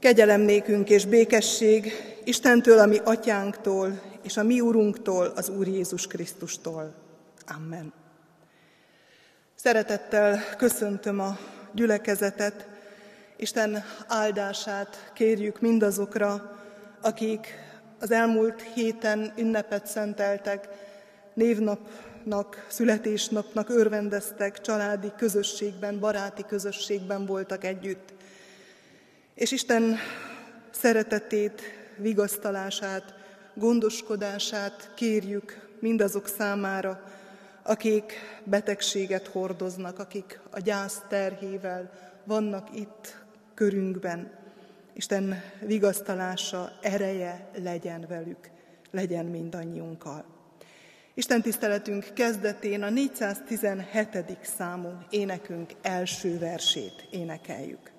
Kegyelem 0.00 0.48
és 0.88 1.06
békesség 1.06 1.92
Istentől, 2.24 2.78
a 2.78 2.86
mi 2.86 2.98
atyánktól, 3.04 4.00
és 4.22 4.36
a 4.36 4.42
mi 4.42 4.60
úrunktól, 4.60 5.32
az 5.36 5.48
Úr 5.48 5.66
Jézus 5.66 6.06
Krisztustól. 6.06 6.94
Amen. 7.46 7.92
Szeretettel 9.54 10.40
köszöntöm 10.56 11.20
a 11.20 11.38
gyülekezetet, 11.72 12.68
Isten 13.36 13.84
áldását 14.06 15.10
kérjük 15.14 15.60
mindazokra, 15.60 16.58
akik 17.00 17.54
az 17.98 18.10
elmúlt 18.10 18.62
héten 18.74 19.32
ünnepet 19.36 19.86
szenteltek, 19.86 20.68
névnapnak, 21.34 22.66
születésnapnak 22.68 23.68
örvendeztek, 23.68 24.60
családi 24.60 25.12
közösségben, 25.16 25.98
baráti 25.98 26.44
közösségben 26.48 27.26
voltak 27.26 27.64
együtt. 27.64 28.18
És 29.40 29.52
Isten 29.52 29.96
szeretetét, 30.70 31.62
vigasztalását, 31.96 33.14
gondoskodását 33.54 34.92
kérjük 34.94 35.76
mindazok 35.78 36.28
számára, 36.28 37.02
akik 37.62 38.12
betegséget 38.44 39.26
hordoznak, 39.26 39.98
akik 39.98 40.40
a 40.50 40.60
gyász 40.60 41.02
terhével 41.08 41.90
vannak 42.24 42.68
itt 42.76 43.16
körünkben. 43.54 44.30
Isten 44.92 45.42
vigasztalása, 45.60 46.72
ereje 46.82 47.50
legyen 47.62 48.04
velük, 48.08 48.50
legyen 48.90 49.26
mindannyiunkkal. 49.26 50.24
Isten 51.14 51.42
tiszteletünk 51.42 52.06
kezdetén 52.14 52.82
a 52.82 52.90
417. 52.90 54.38
számú 54.42 54.88
énekünk 55.10 55.72
első 55.82 56.38
versét 56.38 57.06
énekeljük. 57.10 57.98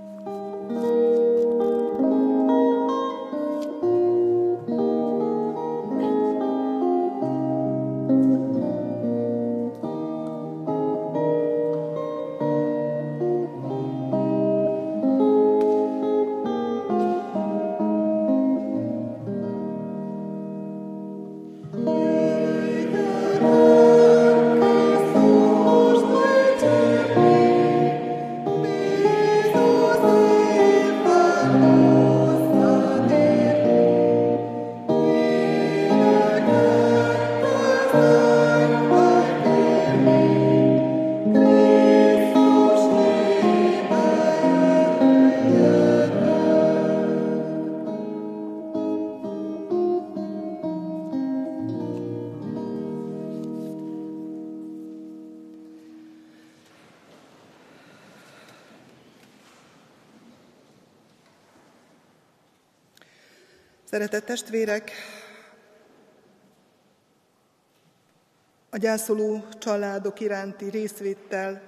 Szeretett 63.91 64.25
testvérek, 64.25 64.91
a 68.69 68.77
gyászoló 68.77 69.43
családok 69.59 70.19
iránti 70.19 70.69
részvéttel 70.69 71.61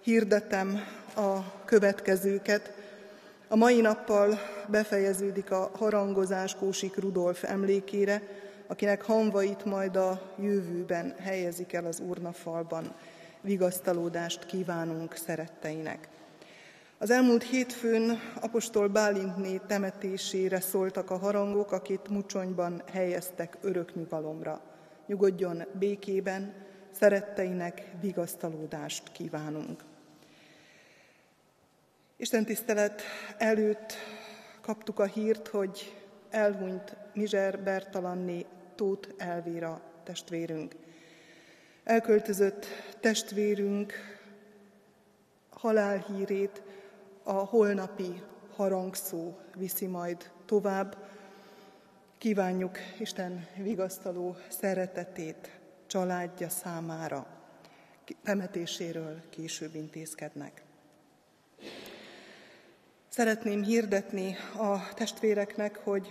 hirdetem 0.00 0.84
a 1.16 1.64
következőket. 1.64 2.72
A 3.48 3.56
mai 3.56 3.80
nappal 3.80 4.38
befejeződik 4.66 5.50
a 5.50 5.70
harangozás 5.74 6.54
Kósik 6.54 6.96
Rudolf 6.96 7.44
emlékére, 7.44 8.22
akinek 8.66 9.02
hanvait 9.02 9.64
majd 9.64 9.96
a 9.96 10.34
jövőben 10.40 11.14
helyezik 11.20 11.72
el 11.72 11.84
az 11.84 12.00
urnafalban. 12.00 12.94
Vigasztalódást 13.40 14.46
kívánunk 14.46 15.14
szeretteinek. 15.14 16.08
Az 17.00 17.10
elmúlt 17.10 17.42
hétfőn 17.42 18.20
apostol 18.40 18.88
Bálintné 18.88 19.60
temetésére 19.66 20.60
szóltak 20.60 21.10
a 21.10 21.18
harangok, 21.18 21.72
akit 21.72 22.08
Mucsonyban 22.08 22.82
helyeztek 22.92 23.58
örök 23.60 23.94
nyugalomra. 23.94 24.62
Nyugodjon 25.06 25.64
békében, 25.72 26.54
szeretteinek 26.90 27.90
vigasztalódást 28.00 29.12
kívánunk. 29.12 29.84
Isten 32.16 32.44
tisztelet 32.44 33.02
előtt 33.36 33.92
kaptuk 34.60 34.98
a 34.98 35.06
hírt, 35.06 35.48
hogy 35.48 35.96
elhunyt 36.30 36.96
Mizser 37.12 37.62
Bertalanné 37.62 38.46
Tóth 38.74 39.08
Elvéra 39.16 39.80
testvérünk. 40.04 40.74
Elköltözött 41.84 42.66
testvérünk 43.00 43.92
halálhírét 45.50 46.62
a 47.28 47.44
holnapi 47.44 48.22
harangszó 48.56 49.38
viszi 49.56 49.86
majd 49.86 50.30
tovább. 50.44 50.96
Kívánjuk 52.18 52.78
Isten 52.98 53.46
vigasztaló 53.56 54.36
szeretetét 54.48 55.58
családja 55.86 56.48
számára. 56.48 57.26
Temetéséről 58.24 59.20
később 59.30 59.74
intézkednek. 59.74 60.62
Szeretném 63.08 63.62
hirdetni 63.62 64.36
a 64.56 64.94
testvéreknek, 64.94 65.76
hogy 65.76 66.08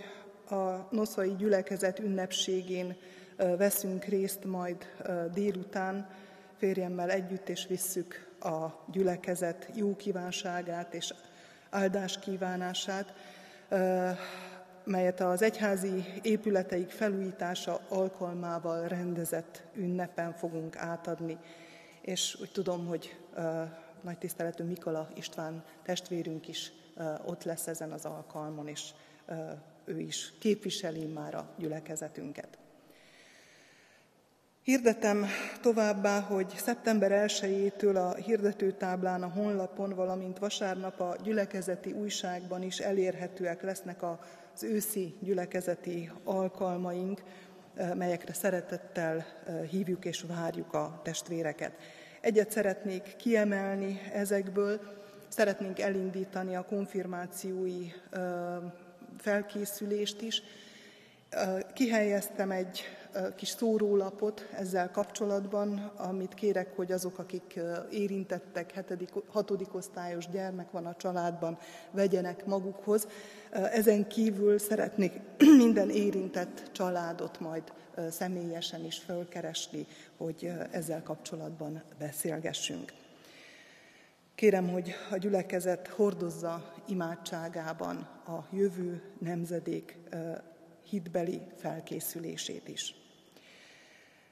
a 0.50 0.86
noszai 0.90 1.34
gyülekezet 1.36 1.98
ünnepségén 1.98 2.96
veszünk 3.36 4.04
részt 4.04 4.44
majd 4.44 4.86
délután, 5.32 6.10
férjemmel 6.56 7.10
együtt, 7.10 7.48
és 7.48 7.66
visszük 7.66 8.27
a 8.40 8.84
gyülekezet 8.90 9.68
jó 9.74 9.96
kívánságát 9.96 10.94
és 10.94 11.14
áldás 11.70 12.18
kívánását, 12.18 13.14
melyet 14.84 15.20
az 15.20 15.42
egyházi 15.42 16.04
épületeik 16.22 16.90
felújítása 16.90 17.80
alkalmával 17.88 18.88
rendezett 18.88 19.62
ünnepen 19.74 20.32
fogunk 20.32 20.76
átadni. 20.76 21.38
És 22.00 22.36
úgy 22.40 22.50
tudom, 22.52 22.86
hogy 22.86 23.18
nagy 24.00 24.18
tiszteletű 24.18 24.64
Mikola 24.64 25.08
István 25.14 25.64
testvérünk 25.82 26.48
is 26.48 26.72
ott 27.24 27.44
lesz 27.44 27.66
ezen 27.66 27.92
az 27.92 28.04
alkalmon, 28.04 28.68
és 28.68 28.90
ő 29.84 30.00
is 30.00 30.32
képviseli 30.38 31.04
már 31.04 31.34
a 31.34 31.48
gyülekezetünket. 31.56 32.58
Hirdetem 34.68 35.26
továbbá, 35.60 36.20
hogy 36.20 36.52
szeptember 36.56 37.26
1-től 37.26 37.94
a 37.94 38.14
hirdetőtáblán, 38.14 39.22
a 39.22 39.28
honlapon, 39.28 39.94
valamint 39.94 40.38
vasárnap 40.38 41.00
a 41.00 41.16
gyülekezeti 41.22 41.92
újságban 41.92 42.62
is 42.62 42.78
elérhetőek 42.78 43.62
lesznek 43.62 44.02
az 44.02 44.62
őszi 44.62 45.14
gyülekezeti 45.20 46.10
alkalmaink, 46.24 47.22
melyekre 47.94 48.32
szeretettel 48.32 49.26
hívjuk 49.70 50.04
és 50.04 50.24
várjuk 50.28 50.74
a 50.74 51.00
testvéreket. 51.04 51.72
Egyet 52.20 52.50
szeretnék 52.50 53.16
kiemelni 53.16 54.00
ezekből, 54.12 54.80
szeretnénk 55.28 55.78
elindítani 55.78 56.56
a 56.56 56.64
konfirmációi 56.64 57.92
felkészülést 59.18 60.22
is. 60.22 60.42
Kihelyeztem 61.72 62.50
egy 62.50 62.82
kis 63.36 63.48
szórólapot 63.48 64.48
ezzel 64.52 64.90
kapcsolatban, 64.90 65.92
amit 65.96 66.34
kérek, 66.34 66.76
hogy 66.76 66.92
azok, 66.92 67.18
akik 67.18 67.60
érintettek, 67.90 68.72
hetedik, 68.72 69.10
hatodik 69.28 69.74
osztályos 69.74 70.28
gyermek 70.28 70.70
van 70.70 70.86
a 70.86 70.96
családban, 70.96 71.58
vegyenek 71.90 72.46
magukhoz. 72.46 73.08
Ezen 73.50 74.06
kívül 74.06 74.58
szeretnék 74.58 75.12
minden 75.64 75.90
érintett 75.90 76.70
családot 76.72 77.40
majd 77.40 77.62
személyesen 78.10 78.84
is 78.84 78.98
fölkeresni, 78.98 79.86
hogy 80.16 80.52
ezzel 80.70 81.02
kapcsolatban 81.02 81.82
beszélgessünk. 81.98 82.92
Kérem, 84.34 84.68
hogy 84.68 84.94
a 85.10 85.16
gyülekezet 85.16 85.88
hordozza 85.88 86.74
imádságában 86.86 87.96
a 88.26 88.46
jövő 88.50 89.02
nemzedék 89.18 89.98
hitbeli 90.90 91.40
felkészülését 91.56 92.68
is. 92.68 92.94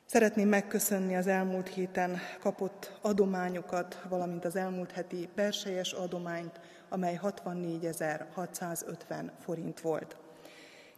Szeretném 0.07 0.49
megköszönni 0.49 1.17
az 1.17 1.27
elmúlt 1.27 1.69
héten 1.69 2.19
kapott 2.41 2.99
adományokat, 3.01 4.03
valamint 4.09 4.45
az 4.45 4.57
elmúlt 4.57 4.93
heti 4.93 5.29
perselyes 5.35 5.93
adományt, 5.93 6.61
amely 6.89 7.21
64.650 7.23 9.31
forint 9.41 9.81
volt. 9.81 10.17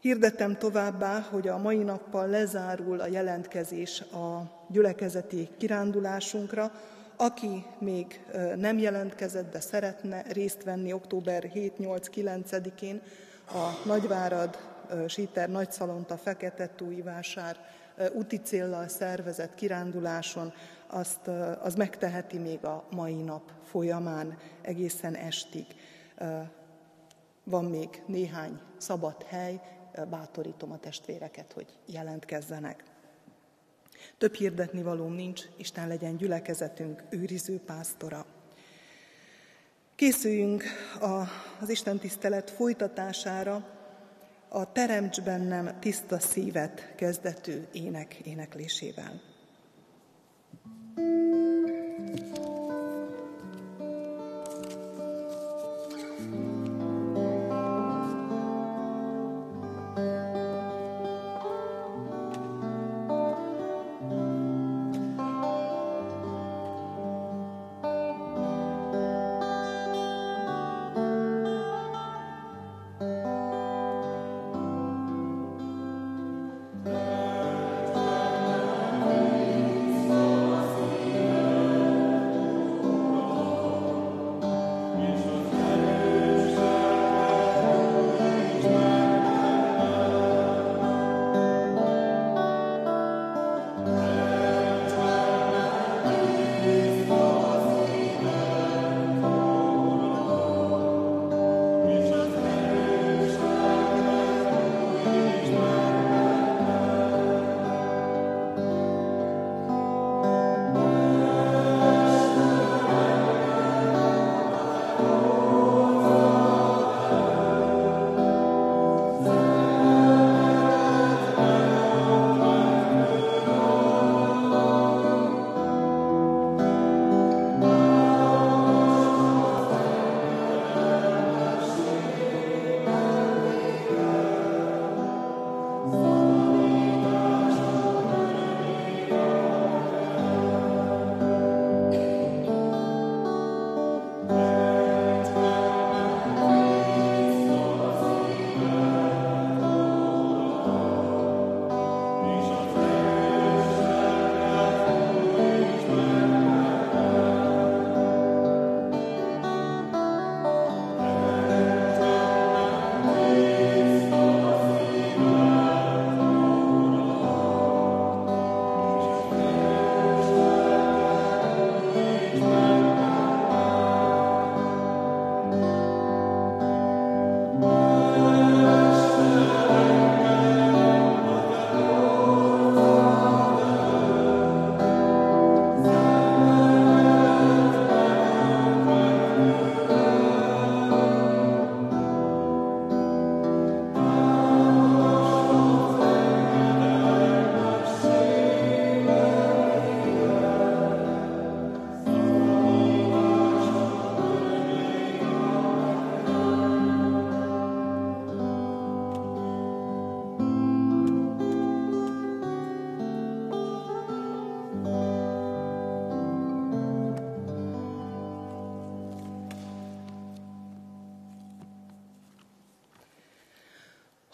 Hirdettem 0.01 0.59
továbbá, 0.59 1.21
hogy 1.21 1.49
a 1.49 1.59
mai 1.59 1.83
nappal 1.83 2.29
lezárul 2.29 3.01
a 3.01 3.07
jelentkezés 3.07 4.01
a 4.01 4.51
gyülekezeti 4.71 5.49
kirándulásunkra. 5.57 6.73
Aki 7.17 7.65
még 7.79 8.21
nem 8.57 8.79
jelentkezett, 8.79 9.53
de 9.53 9.61
szeretne 9.61 10.23
részt 10.23 10.65
venni 10.65 10.93
október 10.93 11.51
7-8-9-én 11.55 13.03
a 13.47 13.83
Nagyvárad, 13.85 14.59
Síter, 15.09 15.49
Nagyszalonta, 15.49 16.17
Fekete 16.17 16.69
Tújvásár 16.69 17.57
úti 18.13 18.41
céllal 18.41 18.89
szervezett 18.89 19.55
kiránduláson, 19.55 20.53
azt, 20.87 21.29
az 21.63 21.75
megteheti 21.75 22.39
még 22.39 22.65
a 22.65 22.85
mai 22.91 23.23
nap 23.23 23.53
folyamán, 23.65 24.39
egészen 24.63 25.15
estig. 25.15 25.67
Van 27.45 27.65
még 27.65 28.03
néhány 28.07 28.61
szabad 28.77 29.23
hely, 29.23 29.61
bátorítom 30.11 30.73
a 30.73 30.79
testvéreket, 30.79 31.53
hogy 31.53 31.67
jelentkezzenek. 31.87 32.85
Több 34.19 34.35
hirdetni 34.35 34.83
valóm 34.83 35.13
nincs, 35.13 35.43
Isten 35.57 35.89
legyen 35.89 36.17
gyülekezetünk 36.17 37.03
őriző 37.11 37.61
pásztora. 37.61 38.27
Készüljünk 39.95 40.65
az 41.61 41.69
Isten 41.69 41.99
tisztelet 41.99 42.51
folytatására, 42.51 43.78
a 44.49 44.73
Teremts 44.73 45.23
bennem 45.23 45.79
tiszta 45.81 46.19
szívet 46.19 46.95
kezdetű 46.97 47.67
ének 47.73 48.15
éneklésével. 48.15 49.21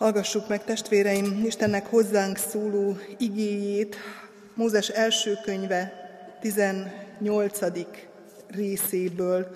Hallgassuk 0.04 0.48
meg, 0.48 0.64
testvéreim, 0.64 1.44
Istennek 1.44 1.86
hozzánk 1.86 2.36
szóló 2.36 2.96
igéjét, 3.18 3.96
Mózes 4.54 4.88
első 4.88 5.38
könyve 5.44 5.92
18. 6.40 7.58
részéből, 8.46 9.46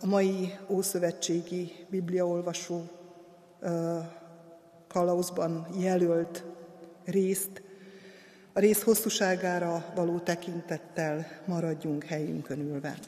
a 0.00 0.06
mai 0.06 0.54
Ószövetségi 0.68 1.72
Bibliaolvasó 1.88 2.82
kalauzban 4.88 5.66
jelölt 5.78 6.44
részt. 7.04 7.62
A 8.52 8.60
rész 8.60 8.82
hosszúságára 8.82 9.84
való 9.94 10.18
tekintettel 10.18 11.26
maradjunk 11.44 12.04
helyünkön 12.04 12.60
ülve. 12.60 12.98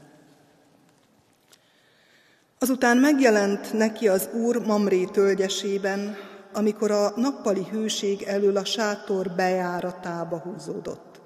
Azután 2.59 2.97
megjelent 2.97 3.73
neki 3.73 4.09
az 4.09 4.29
Úr 4.33 4.67
Mamré 4.67 5.05
tölgyesében, 5.05 6.17
amikor 6.53 6.91
a 6.91 7.13
nappali 7.17 7.67
hőség 7.71 8.23
elől 8.23 8.57
a 8.57 8.65
sátor 8.65 9.31
bejáratába 9.31 10.39
húzódott. 10.39 11.21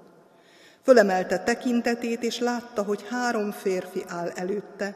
Fölemelte 0.83 1.39
tekintetét, 1.39 2.23
és 2.23 2.39
látta, 2.39 2.83
hogy 2.83 3.05
három 3.09 3.51
férfi 3.51 4.05
áll 4.09 4.29
előtte. 4.29 4.95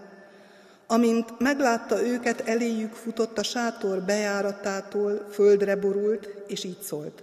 Amint 0.86 1.38
meglátta 1.38 2.02
őket, 2.02 2.40
eléjük 2.40 2.92
futott 2.92 3.38
a 3.38 3.42
sátor 3.42 4.02
bejáratától, 4.02 5.26
földre 5.30 5.76
borult, 5.76 6.28
és 6.46 6.64
így 6.64 6.80
szólt. 6.80 7.22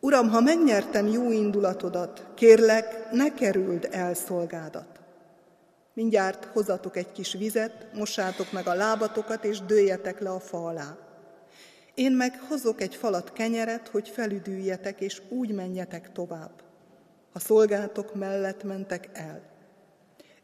Uram, 0.00 0.28
ha 0.28 0.40
megnyertem 0.40 1.06
jó 1.06 1.30
indulatodat, 1.30 2.24
kérlek, 2.34 3.10
ne 3.12 3.34
kerüld 3.34 3.88
el 3.90 4.14
szolgádat. 4.14 5.00
Mindjárt 5.94 6.44
hozatok 6.52 6.96
egy 6.96 7.12
kis 7.12 7.32
vizet, 7.32 7.86
mossátok 7.94 8.52
meg 8.52 8.66
a 8.66 8.74
lábatokat, 8.74 9.44
és 9.44 9.60
dőljetek 9.60 10.20
le 10.20 10.30
a 10.30 10.40
fa 10.40 10.66
alá. 10.66 10.96
Én 11.96 12.12
meg 12.12 12.40
hozok 12.48 12.80
egy 12.80 12.94
falat 12.94 13.32
kenyeret, 13.32 13.88
hogy 13.88 14.08
felüdüljetek, 14.08 15.00
és 15.00 15.22
úgy 15.28 15.50
menjetek 15.52 16.12
tovább. 16.12 16.62
ha 17.32 17.38
szolgátok 17.38 18.14
mellett 18.14 18.62
mentek 18.62 19.08
el. 19.12 19.42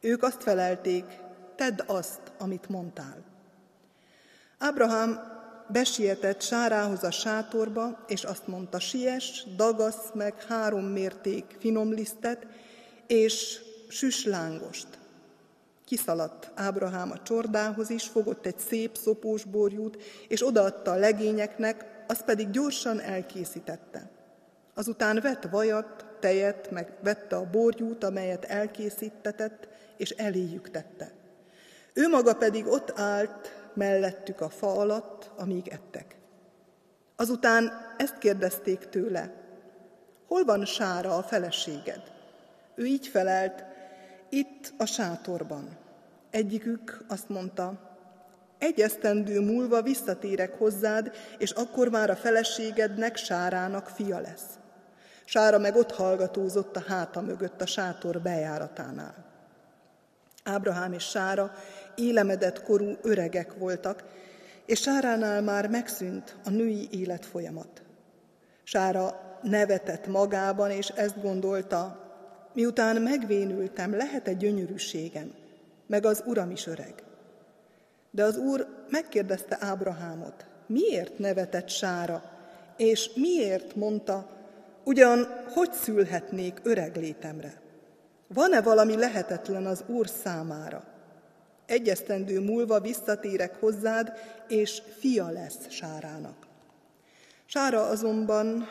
Ők 0.00 0.23
azt 0.23 0.42
felelték, 0.42 1.04
tedd 1.56 1.80
azt, 1.87 2.21
amit 2.38 2.68
mondtál. 2.68 3.25
Ábrahám 4.59 5.21
besietett 5.68 6.42
Sárához 6.42 7.02
a 7.02 7.11
sátorba, 7.11 8.04
és 8.09 8.25
azt 8.25 8.47
mondta, 8.47 8.80
siess, 8.80 9.44
dagasz 9.56 10.11
meg 10.14 10.42
három 10.42 10.85
mérték 10.85 11.56
finom 11.59 11.92
lisztet, 11.92 12.47
és 13.06 13.61
süslángost. 13.88 14.88
Kiszaladt 15.92 16.50
Ábrahám 16.54 17.11
a 17.11 17.22
csordához 17.22 17.90
is, 17.90 18.08
fogott 18.08 18.46
egy 18.46 18.58
szép 18.58 18.96
szopós 18.96 19.44
borjút, 19.44 20.02
és 20.28 20.46
odaadta 20.46 20.90
a 20.90 20.96
legényeknek, 20.96 22.04
azt 22.08 22.25
pedig 22.25 22.50
gyorsan 22.50 23.00
elkészítette. 23.00 24.11
Azután 24.75 25.20
vett 25.22 25.44
vajat, 25.50 26.06
tejet, 26.20 26.70
meg 26.70 26.92
vette 27.02 27.37
a 27.37 27.50
borjút, 27.50 28.04
amelyet 28.04 28.44
elkészítetett, 28.44 29.68
és 29.96 30.11
eléjük 30.11 30.70
tette. 30.70 31.12
Ő 31.92 32.08
maga 32.08 32.34
pedig 32.34 32.66
ott 32.66 32.99
állt 32.99 33.70
mellettük 33.75 34.40
a 34.40 34.49
fa 34.49 34.72
alatt, 34.72 35.30
amíg 35.37 35.68
ettek. 35.68 36.16
Azután 37.16 37.72
ezt 37.96 38.18
kérdezték 38.18 38.78
tőle, 38.78 39.32
hol 40.26 40.44
van 40.44 40.64
Sára 40.64 41.16
a 41.16 41.22
feleséged? 41.22 42.02
Ő 42.75 42.84
így 42.84 43.06
felelt, 43.06 43.64
itt 44.28 44.72
a 44.76 44.87
sátorban. 44.87 45.80
Egyikük 46.32 47.04
azt 47.08 47.28
mondta, 47.28 47.90
egy 48.58 48.80
esztendő 48.80 49.40
múlva 49.40 49.82
visszatérek 49.82 50.58
hozzád, 50.58 51.12
és 51.38 51.50
akkor 51.50 51.88
már 51.88 52.10
a 52.10 52.16
feleségednek, 52.16 53.16
Sárának 53.16 53.88
fia 53.88 54.18
lesz. 54.20 54.58
Sára 55.24 55.58
meg 55.58 55.76
ott 55.76 55.90
hallgatózott 55.90 56.76
a 56.76 56.84
háta 56.86 57.20
mögött 57.20 57.60
a 57.60 57.66
sátor 57.66 58.20
bejáratánál. 58.20 59.14
Ábrahám 60.44 60.92
és 60.92 61.04
Sára 61.04 61.52
élemedett 61.94 62.62
korú 62.62 62.96
öregek 63.02 63.54
voltak, 63.58 64.04
és 64.66 64.80
Sáránál 64.80 65.42
már 65.42 65.68
megszűnt 65.68 66.36
a 66.44 66.50
női 66.50 66.88
élet 66.90 67.26
folyamat. 67.26 67.82
Sára 68.62 69.38
nevetett 69.42 70.06
magában, 70.06 70.70
és 70.70 70.88
ezt 70.88 71.22
gondolta, 71.22 72.10
miután 72.52 73.02
megvénültem, 73.02 73.96
lehet-e 73.96 74.32
gyönyörűségem, 74.32 75.41
meg 75.86 76.06
az 76.06 76.22
uram 76.26 76.50
is 76.50 76.66
öreg. 76.66 77.02
De 78.10 78.24
az 78.24 78.36
úr 78.36 78.66
megkérdezte 78.88 79.56
Ábrahámot, 79.60 80.46
miért 80.66 81.18
nevetett 81.18 81.68
Sára, 81.68 82.22
és 82.76 83.10
miért 83.14 83.74
mondta, 83.74 84.30
ugyan 84.84 85.26
hogy 85.54 85.72
szülhetnék 85.72 86.60
öreg 86.62 86.96
létemre? 86.96 87.60
Van-e 88.34 88.62
valami 88.62 88.96
lehetetlen 88.96 89.66
az 89.66 89.84
Úr 89.86 90.08
számára? 90.08 90.84
Egyesztendő 91.66 92.40
múlva 92.40 92.80
visszatérek 92.80 93.60
hozzád, 93.60 94.12
és 94.48 94.82
fia 94.98 95.28
lesz 95.28 95.68
Sárának. 95.68 96.46
Sára 97.44 97.86
azonban 97.86 98.68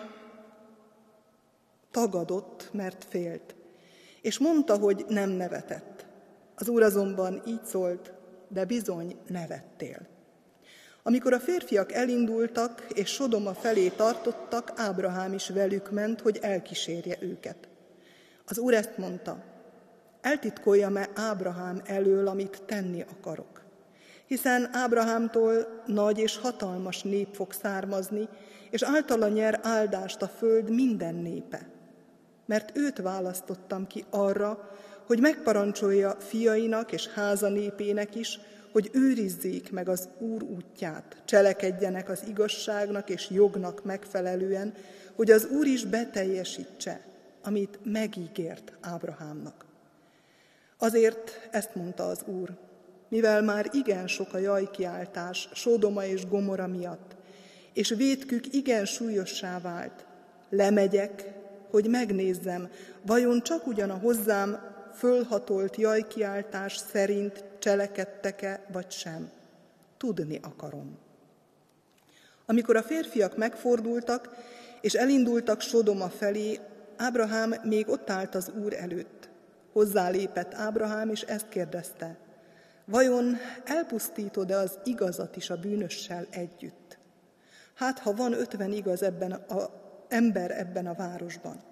tagadott, 1.92 2.70
mert 2.74 3.06
félt, 3.10 3.56
és 4.22 4.40
mondta, 4.40 4.78
hogy 4.78 5.06
nem 5.08 5.30
nevetett. 5.30 5.91
Az 6.62 6.70
úr 6.70 6.84
azonban 6.84 7.42
így 7.46 7.66
szólt, 7.66 8.12
de 8.48 8.66
bizony 8.66 9.18
nevettél. 9.28 10.08
Amikor 11.04 11.34
a 11.34 11.40
férfiak 11.40 11.92
elindultak 11.92 12.86
és 12.94 13.10
Sodoma 13.10 13.54
felé 13.54 13.88
tartottak, 13.88 14.72
Ábrahám 14.76 15.34
is 15.34 15.50
velük 15.50 15.92
ment, 15.92 16.22
hogy 16.22 16.40
elkísérje 16.42 17.18
őket. 17.22 17.70
Az 18.46 18.58
úr 18.58 18.74
ezt 18.74 18.98
mondta, 18.98 19.44
eltitkoljam-e 20.22 21.10
Ábrahám 21.16 21.82
elől, 21.86 22.28
amit 22.28 22.64
tenni 22.66 23.02
akarok? 23.02 23.62
Hiszen 24.26 24.70
Ábrahámtól 24.72 25.82
nagy 25.86 26.18
és 26.18 26.38
hatalmas 26.38 27.02
nép 27.04 27.34
fog 27.34 27.54
származni, 27.54 28.28
és 28.70 28.84
általa 28.84 29.28
nyer 29.28 29.60
áldást 29.64 30.22
a 30.22 30.28
föld 30.28 30.70
minden 30.70 31.16
népe. 31.16 31.70
Mert 32.46 32.78
őt 32.78 32.98
választottam 32.98 33.88
ki 33.88 34.06
arra, 34.10 34.70
hogy 35.12 35.20
megparancsolja 35.20 36.16
fiainak 36.20 36.92
és 36.92 37.08
háza 37.08 37.50
népének 37.50 38.16
is, 38.16 38.40
hogy 38.72 38.90
őrizzék 38.94 39.72
meg 39.72 39.90
az 39.90 40.10
Úr 40.20 40.44
útját, 40.44 41.16
cselekedjenek 41.26 42.10
az 42.10 42.24
igazságnak 42.28 43.10
és 43.10 43.30
jognak 43.30 43.84
megfelelően, 43.84 44.74
hogy 45.16 45.32
az 45.32 45.46
Úr 45.46 45.66
is 45.66 45.86
beteljesítse, 45.86 47.02
amit 47.44 47.80
megígért 47.84 48.74
Ábrahámnak. 48.82 49.66
Azért 50.78 51.50
ezt 51.52 51.76
mondta 51.76 52.04
az 52.04 52.24
Úr, 52.26 52.50
mivel 53.08 53.42
már 53.42 53.70
igen 53.74 54.08
sok 54.08 54.34
a 54.34 54.38
jajkiáltás 54.38 55.50
Sodoma 55.54 56.06
és 56.06 56.28
Gomora 56.28 56.68
miatt, 56.68 57.16
és 57.74 57.90
vétkük 57.90 58.54
igen 58.54 58.86
súlyossá 58.86 59.60
vált, 59.60 60.06
lemegyek, 60.50 61.34
hogy 61.70 61.88
megnézzem, 61.90 62.70
vajon 63.06 63.42
csak 63.42 63.68
ugyan 63.68 63.90
a 63.90 63.98
hozzám 63.98 64.71
fölhatolt 64.94 65.76
jajkiáltás 65.76 66.78
szerint 66.78 67.44
cselekedtek-e, 67.60 68.66
vagy 68.72 68.92
sem. 68.92 69.32
Tudni 69.98 70.40
akarom. 70.44 70.98
Amikor 72.46 72.76
a 72.76 72.84
férfiak 72.84 73.38
megfordultak, 73.38 74.30
és 74.82 74.94
elindultak 74.94 75.62
Sodoma 75.62 76.10
felé, 76.10 76.60
Ábrahám 76.98 77.56
még 77.64 77.90
ott 77.90 78.10
állt 78.10 78.36
az 78.36 78.52
Úr 78.64 78.74
előtt. 78.74 79.30
Hozzálépett 79.72 80.54
Ábrahám, 80.54 81.10
és 81.10 81.22
ezt 81.22 81.50
kérdezte, 81.50 82.18
vajon 82.86 83.38
elpusztítod-e 83.66 84.58
az 84.58 84.80
igazat 84.84 85.36
is 85.36 85.50
a 85.50 85.58
bűnössel 85.58 86.28
együtt? 86.30 86.98
Hát, 87.74 88.00
ha 88.00 88.14
van 88.14 88.34
ötven 88.34 88.72
igaz 88.72 89.04
ebben 89.04 89.32
a, 89.32 89.70
ember 90.08 90.52
ebben 90.52 90.88
a 90.88 90.94
városban, 90.94 91.64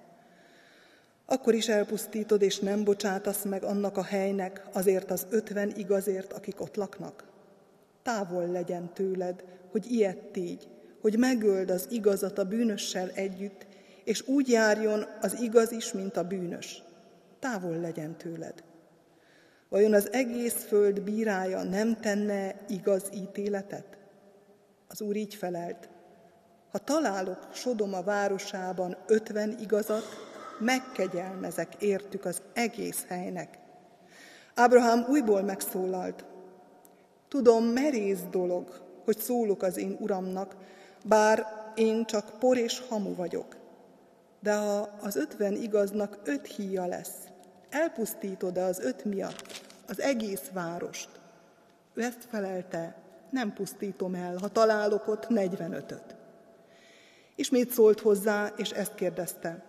akkor 1.29 1.53
is 1.53 1.67
elpusztítod, 1.67 2.41
és 2.41 2.59
nem 2.59 2.83
bocsátasz 2.83 3.43
meg 3.43 3.63
annak 3.63 3.98
a 3.98 4.03
helynek 4.03 4.67
azért 4.74 5.12
az 5.12 5.27
ötven 5.29 5.74
igazért, 5.75 6.33
akik 6.33 6.62
ott 6.62 6.75
laknak? 6.75 7.24
Távol 8.03 8.48
legyen 8.48 8.93
tőled, 8.93 9.43
hogy 9.71 9.91
ilyet 9.91 10.17
tégy, 10.17 10.67
hogy 11.01 11.17
megöld 11.17 11.69
az 11.69 11.88
igazat 11.89 12.38
a 12.38 12.43
bűnössel 12.43 13.09
együtt, 13.09 13.67
és 14.03 14.27
úgy 14.27 14.50
járjon 14.50 15.05
az 15.21 15.41
igaz 15.41 15.71
is, 15.71 15.93
mint 15.93 16.17
a 16.17 16.24
bűnös. 16.24 16.83
Távol 17.39 17.79
legyen 17.79 18.17
tőled. 18.17 18.63
Vajon 19.69 19.93
az 19.93 20.12
egész 20.12 20.65
föld 20.67 21.01
bírája 21.01 21.63
nem 21.63 22.00
tenne 22.00 22.55
igaz 22.67 23.03
ítéletet? 23.13 23.98
Az 24.88 25.01
Úr 25.01 25.15
így 25.15 25.36
felelt, 25.36 25.89
ha 26.71 26.77
találok 26.77 27.48
Sodoma 27.53 28.03
városában 28.03 28.98
ötven 29.07 29.57
igazat, 29.59 30.28
megkegyelmezek 30.60 31.75
értük 31.80 32.25
az 32.25 32.42
egész 32.54 33.06
helynek. 33.08 33.58
Ábrahám 34.56 35.06
újból 35.10 35.42
megszólalt. 35.42 36.25
Tudom, 37.28 37.66
merész 37.66 38.24
dolog, 38.32 38.82
hogy 39.06 39.18
szólok 39.18 39.62
az 39.62 39.78
én 39.78 39.98
uramnak, 40.00 40.56
bár 41.06 41.46
én 41.75 42.06
csak 42.06 42.39
por 42.39 42.58
és 42.58 42.82
hamu 42.89 43.16
vagyok. 43.16 43.56
De 44.39 44.56
ha 44.56 44.89
az 45.01 45.16
ötven 45.16 45.56
igaznak 45.56 46.20
öt 46.24 46.48
híja 46.48 46.86
lesz, 46.86 47.16
elpusztítod-e 47.70 48.63
az 48.63 48.80
öt 48.80 49.06
miatt 49.06 49.62
az 49.88 50.01
egész 50.01 50.50
várost? 50.54 51.10
Ő 51.94 52.01
ezt 52.01 52.27
felelte, 52.29 52.96
nem 53.29 53.53
pusztítom 53.53 54.16
el, 54.16 54.38
ha 54.38 54.48
találok 54.48 55.07
ott 55.07 55.27
negyvenötöt. 55.27 56.16
Ismét 57.36 57.72
szólt 57.72 58.00
hozzá, 58.00 58.53
és 58.57 58.70
ezt 58.70 58.96
kérdezte. 58.96 59.64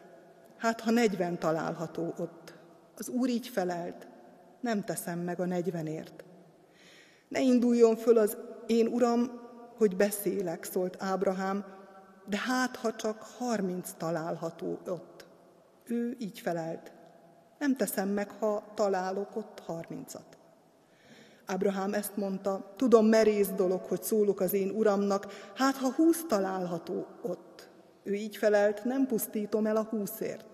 Hát, 0.60 0.80
ha 0.80 0.90
negyven 0.90 1.38
található 1.38 2.14
ott. 2.18 2.54
Az 2.96 3.08
úr 3.08 3.28
így 3.28 3.48
felelt, 3.48 4.06
nem 4.60 4.84
teszem 4.84 5.18
meg 5.18 5.40
a 5.40 5.46
negyvenért. 5.46 6.24
Ne 7.28 7.40
induljon 7.40 7.96
föl 7.96 8.18
az 8.18 8.36
én 8.66 8.86
uram, 8.86 9.40
hogy 9.76 9.96
beszélek, 9.96 10.64
szólt 10.64 10.96
Ábrahám, 10.98 11.64
de 12.26 12.38
hát, 12.38 12.76
ha 12.76 12.94
csak 12.94 13.22
harminc 13.38 13.90
található 13.96 14.78
ott. 14.86 15.26
Ő 15.84 16.16
így 16.18 16.40
felelt, 16.40 16.92
nem 17.58 17.76
teszem 17.76 18.08
meg, 18.08 18.30
ha 18.30 18.72
találok 18.74 19.36
ott 19.36 19.62
harmincat. 19.66 20.38
Ábrahám 21.46 21.94
ezt 21.94 22.16
mondta, 22.16 22.72
tudom 22.76 23.06
merész 23.06 23.48
dolog, 23.48 23.80
hogy 23.84 24.02
szólok 24.02 24.40
az 24.40 24.52
én 24.52 24.70
uramnak, 24.70 25.26
hát 25.54 25.76
ha 25.76 25.92
húsz 25.92 26.24
található 26.28 27.06
ott. 27.22 27.68
Ő 28.02 28.12
így 28.12 28.36
felelt, 28.36 28.84
nem 28.84 29.06
pusztítom 29.06 29.66
el 29.66 29.76
a 29.76 29.82
húszért. 29.90 30.49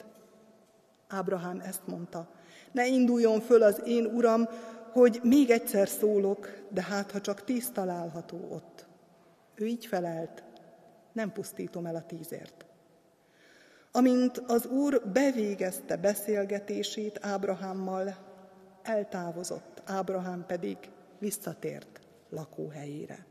Ábrahám 1.09 1.61
ezt 1.61 1.87
mondta, 1.87 2.29
ne 2.73 2.87
induljon 2.87 3.40
föl 3.40 3.62
az 3.62 3.83
én 3.85 4.05
uram, 4.05 4.49
hogy 4.92 5.21
még 5.23 5.51
egyszer 5.51 5.88
szólok, 5.88 6.49
de 6.69 6.83
hát 6.83 7.11
ha 7.11 7.21
csak 7.21 7.45
tíz 7.45 7.71
található 7.71 8.49
ott. 8.51 8.87
Ő 9.55 9.66
így 9.66 9.87
felelt, 9.87 10.45
nem 11.12 11.33
pusztítom 11.33 11.87
el 11.87 11.95
a 11.95 12.07
tízért. 12.07 12.66
Amint 13.92 14.38
az 14.38 14.66
Úr 14.66 15.03
bevégezte 15.12 15.97
beszélgetését 15.97 17.19
Ábrahámmal, 17.23 18.16
eltávozott, 18.83 19.83
Ábrahám 19.85 20.45
pedig 20.47 20.77
visszatért 21.19 22.01
lakóhelyére. 22.31 23.27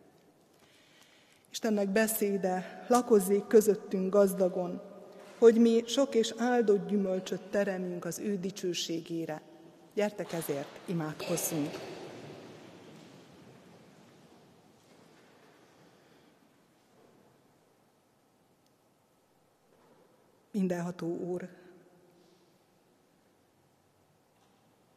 Istennek 1.51 1.89
beszéde 1.89 2.85
lakozzék 2.87 3.47
közöttünk 3.47 4.13
gazdagon, 4.13 4.81
hogy 5.37 5.55
mi 5.55 5.83
sok 5.87 6.15
és 6.15 6.33
áldott 6.37 6.87
gyümölcsöt 6.87 7.41
teremünk 7.41 8.05
az 8.05 8.19
ő 8.19 8.37
dicsőségére. 8.37 9.41
Gyertek 9.93 10.33
ezért, 10.33 10.79
imádkozzunk! 10.85 11.69
Mindenható 20.51 21.17
Úr, 21.17 21.49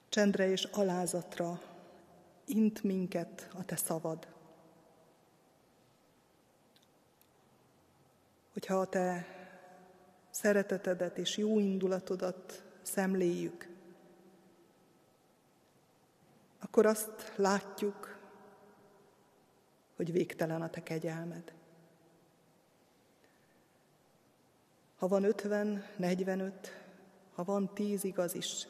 csendre 0.08 0.50
és 0.50 0.64
alázatra 0.64 1.60
int 2.44 2.82
minket 2.82 3.48
a 3.58 3.64
Te 3.64 3.76
szavad. 3.76 4.26
Hogyha 8.52 8.74
a 8.74 8.86
Te 8.86 9.37
szeretetedet 10.40 11.18
és 11.18 11.36
jó 11.36 11.58
indulatodat 11.58 12.64
szemléljük, 12.82 13.68
akkor 16.58 16.86
azt 16.86 17.32
látjuk, 17.36 18.18
hogy 19.96 20.12
végtelen 20.12 20.62
a 20.62 20.70
Te 20.70 20.82
kegyelmed. 20.82 21.52
Ha 24.96 25.08
van 25.08 25.24
ötven, 25.24 25.84
negyvenöt, 25.96 26.82
ha 27.34 27.44
van 27.44 27.74
tíz 27.74 28.04
igaz 28.04 28.34
is, 28.34 28.68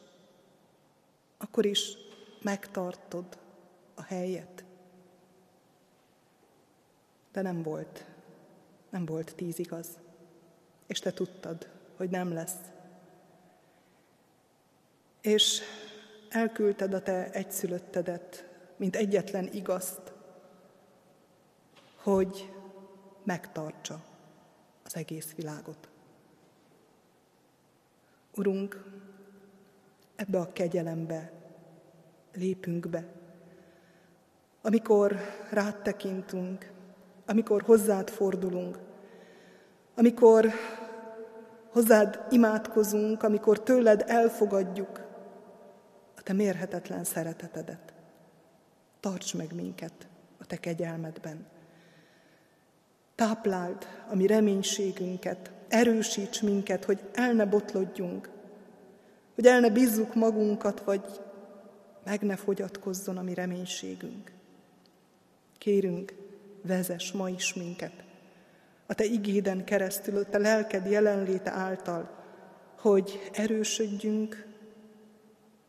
akkor 1.38 1.66
is 1.66 1.96
megtartod 2.42 3.38
a 3.94 4.02
helyet. 4.02 4.64
De 7.32 7.42
nem 7.42 7.62
volt, 7.62 8.04
nem 8.90 9.04
volt 9.04 9.34
tíz 9.34 9.58
igaz, 9.58 9.98
és 10.88 10.98
te 10.98 11.12
tudtad, 11.12 11.68
hogy 11.96 12.10
nem 12.10 12.32
lesz. 12.32 12.56
És 15.20 15.60
elküldted 16.28 16.94
a 16.94 17.02
te 17.02 17.30
egyszülöttedet, 17.30 18.48
mint 18.76 18.96
egyetlen 18.96 19.48
igazt, 19.52 20.12
hogy 21.96 22.52
megtartsa 23.22 24.04
az 24.84 24.96
egész 24.96 25.34
világot. 25.34 25.88
Urunk, 28.34 28.84
ebbe 30.16 30.38
a 30.38 30.52
kegyelembe 30.52 31.32
lépünk 32.34 32.88
be. 32.88 33.06
Amikor 34.62 35.16
rád 35.50 35.82
tekintünk, 35.82 36.72
amikor 37.26 37.62
hozzád 37.62 38.10
fordulunk, 38.10 38.78
amikor 39.98 40.50
hozzád 41.70 42.20
imádkozunk, 42.30 43.22
amikor 43.22 43.62
tőled 43.62 44.04
elfogadjuk 44.06 45.06
a 46.16 46.22
te 46.22 46.32
mérhetetlen 46.32 47.04
szeretetedet. 47.04 47.92
Tarts 49.00 49.34
meg 49.34 49.54
minket 49.54 50.06
a 50.38 50.46
te 50.46 50.56
kegyelmedben. 50.56 51.46
Tápláld 53.14 53.86
a 54.10 54.14
mi 54.14 54.26
reménységünket, 54.26 55.50
erősíts 55.68 56.42
minket, 56.42 56.84
hogy 56.84 57.00
el 57.14 57.32
ne 57.32 57.46
botlodjunk, 57.46 58.28
hogy 59.34 59.46
el 59.46 59.60
ne 59.60 59.70
bízzuk 59.70 60.14
magunkat, 60.14 60.80
vagy 60.80 61.20
meg 62.04 62.22
ne 62.22 62.36
fogyatkozzon 62.36 63.16
a 63.16 63.22
mi 63.22 63.34
reménységünk. 63.34 64.32
Kérünk, 65.58 66.14
vezess 66.62 67.12
ma 67.12 67.28
is 67.28 67.54
minket, 67.54 68.06
a 68.90 68.94
Te 68.94 69.04
igéden 69.04 69.64
keresztül, 69.64 70.16
a 70.16 70.24
Te 70.24 70.38
lelked 70.38 70.86
jelenléte 70.86 71.50
által, 71.50 72.10
hogy 72.78 73.30
erősödjünk, 73.32 74.46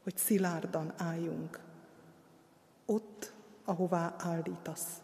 hogy 0.04 0.18
szilárdan 0.18 0.94
álljunk, 0.98 1.60
ott, 2.86 3.34
ahová 3.64 4.16
állítasz, 4.18 5.02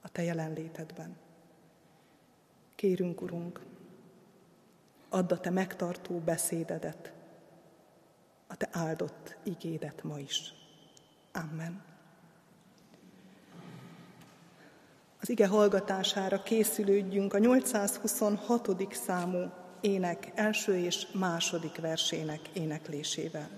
a 0.00 0.08
Te 0.08 0.22
jelenlétedben. 0.22 1.16
Kérünk, 2.74 3.20
Urunk, 3.20 3.60
add 5.08 5.32
a 5.32 5.40
Te 5.40 5.50
megtartó 5.50 6.18
beszédedet, 6.18 7.12
a 8.46 8.56
Te 8.56 8.68
áldott 8.72 9.36
igédet 9.42 10.02
ma 10.02 10.18
is. 10.18 10.54
Amen. 11.32 11.91
Az 15.22 15.28
ige 15.28 15.46
hallgatására 15.46 16.42
készülődjünk 16.42 17.34
a 17.34 17.38
826. 17.38 18.94
számú 18.94 19.50
ének 19.80 20.32
első 20.34 20.76
és 20.76 21.06
második 21.12 21.80
versének 21.80 22.40
éneklésével. 22.52 23.48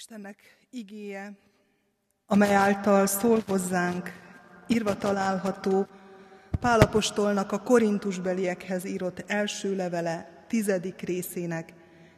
Istennek 0.00 0.36
igéje, 0.70 1.32
amely 2.26 2.54
által 2.54 3.06
szól 3.06 3.42
hozzánk, 3.46 4.12
írva 4.66 4.96
található 4.96 5.86
Pálapostolnak 6.60 7.52
a 7.52 7.62
korintusbeliekhez 7.62 8.84
írott 8.84 9.24
első 9.26 9.76
levele 9.76 10.44
tizedik 10.48 11.00
részének 11.00 11.72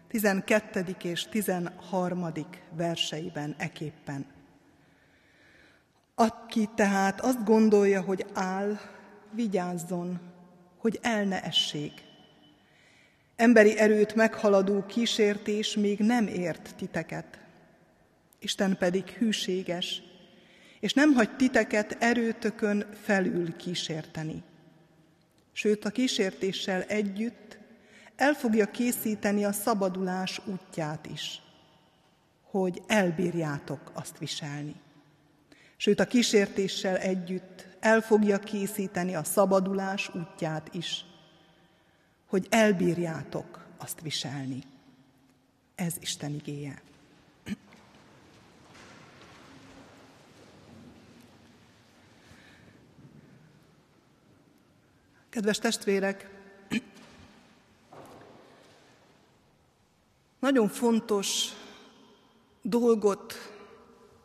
12. 0.08 0.96
és 1.02 1.28
13. 1.28 2.32
verseiben 2.70 3.54
eképpen. 3.58 4.26
Aki 6.14 6.68
tehát 6.74 7.20
azt 7.20 7.44
gondolja, 7.44 8.00
hogy 8.00 8.26
áll, 8.32 8.78
vigyázzon, 9.30 10.20
hogy 10.76 10.98
el 11.02 11.24
ne 11.24 11.42
essék. 11.42 11.92
Emberi 13.36 13.78
erőt 13.78 14.14
meghaladó 14.14 14.86
kísértés 14.86 15.76
még 15.76 15.98
nem 15.98 16.26
ért 16.26 16.74
titeket. 16.76 17.41
Isten 18.42 18.76
pedig 18.76 19.08
hűséges, 19.08 20.02
és 20.80 20.92
nem 20.92 21.12
hagy 21.12 21.36
titeket 21.36 21.96
erőtökön 22.00 22.86
felül 23.02 23.56
kísérteni. 23.56 24.42
Sőt, 25.52 25.84
a 25.84 25.90
kísértéssel 25.90 26.82
együtt 26.82 27.58
el 28.16 28.32
fogja 28.32 28.70
készíteni 28.70 29.44
a 29.44 29.52
szabadulás 29.52 30.40
útját 30.46 31.06
is, 31.06 31.42
hogy 32.42 32.82
elbírjátok 32.86 33.90
azt 33.94 34.18
viselni. 34.18 34.74
Sőt, 35.76 36.00
a 36.00 36.06
kísértéssel 36.06 36.96
együtt 36.96 37.66
el 37.80 38.00
fogja 38.00 38.38
készíteni 38.38 39.14
a 39.14 39.24
szabadulás 39.24 40.10
útját 40.14 40.74
is, 40.74 41.04
hogy 42.26 42.46
elbírjátok 42.50 43.66
azt 43.78 44.00
viselni. 44.00 44.62
Ez 45.74 45.94
Isten 46.00 46.34
igéje. 46.34 46.82
Kedves 55.32 55.58
testvérek, 55.58 56.30
nagyon 60.38 60.68
fontos 60.68 61.48
dolgot, 62.62 63.34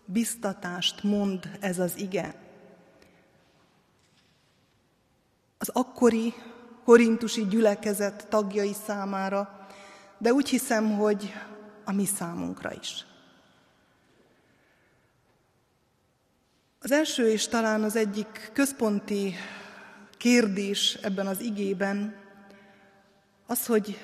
biztatást 0.06 1.04
mond 1.04 1.58
ez 1.60 1.80
az 1.80 1.98
ige. 1.98 2.36
Az 5.58 5.70
akkori 5.70 6.34
korintusi 6.84 7.48
gyülekezet 7.48 8.28
tagjai 8.30 8.74
számára, 8.86 9.68
de 10.18 10.34
úgy 10.34 10.50
hiszem, 10.50 10.98
hogy 10.98 11.34
a 11.84 11.92
mi 11.92 12.06
számunkra 12.06 12.74
is. 12.74 13.06
Az 16.80 16.92
első 16.92 17.32
és 17.32 17.48
talán 17.48 17.84
az 17.84 17.96
egyik 17.96 18.50
központi 18.54 19.36
kérdés 20.18 20.94
ebben 21.02 21.28
az 21.28 21.42
igében 21.42 22.16
az, 23.46 23.66
hogy 23.66 23.98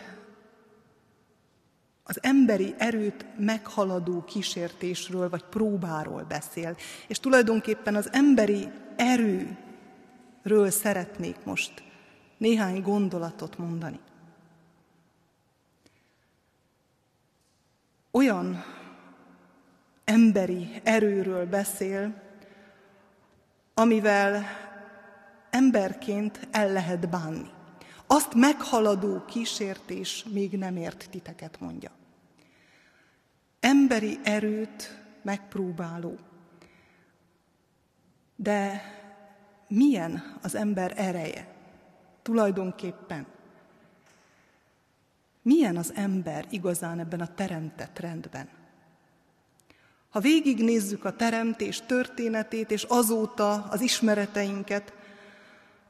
az 2.03 2.19
emberi 2.21 2.75
erőt 2.77 3.25
meghaladó 3.37 4.23
kísértésről 4.23 5.29
vagy 5.29 5.43
próbáról 5.43 6.23
beszél. 6.23 6.77
És 7.07 7.19
tulajdonképpen 7.19 7.95
az 7.95 8.09
emberi 8.11 8.69
erőről 8.95 10.69
szeretnék 10.69 11.35
most 11.43 11.83
néhány 12.37 12.81
gondolatot 12.81 13.57
mondani. 13.57 13.99
Olyan 18.11 18.63
emberi 20.03 20.81
erőről 20.83 21.45
beszél, 21.45 22.21
amivel 23.73 24.45
emberként 25.53 26.47
el 26.51 26.71
lehet 26.71 27.09
bánni. 27.09 27.49
Azt 28.07 28.33
meghaladó 28.33 29.25
kísértés 29.25 30.25
még 30.29 30.57
nem 30.57 30.75
ért 30.75 31.07
titeket, 31.09 31.59
mondja. 31.59 31.91
Emberi 33.59 34.19
erőt 34.23 35.01
megpróbáló. 35.21 36.17
De 38.35 38.81
milyen 39.67 40.37
az 40.41 40.55
ember 40.55 40.93
ereje? 40.95 41.55
Tulajdonképpen. 42.21 43.25
Milyen 45.41 45.77
az 45.77 45.93
ember 45.95 46.45
igazán 46.49 46.99
ebben 46.99 47.21
a 47.21 47.33
teremtett 47.33 47.99
rendben? 47.99 48.49
Ha 50.09 50.19
végignézzük 50.19 51.05
a 51.05 51.15
teremtés 51.15 51.81
történetét, 51.81 52.71
és 52.71 52.83
azóta 52.83 53.53
az 53.53 53.81
ismereteinket, 53.81 54.93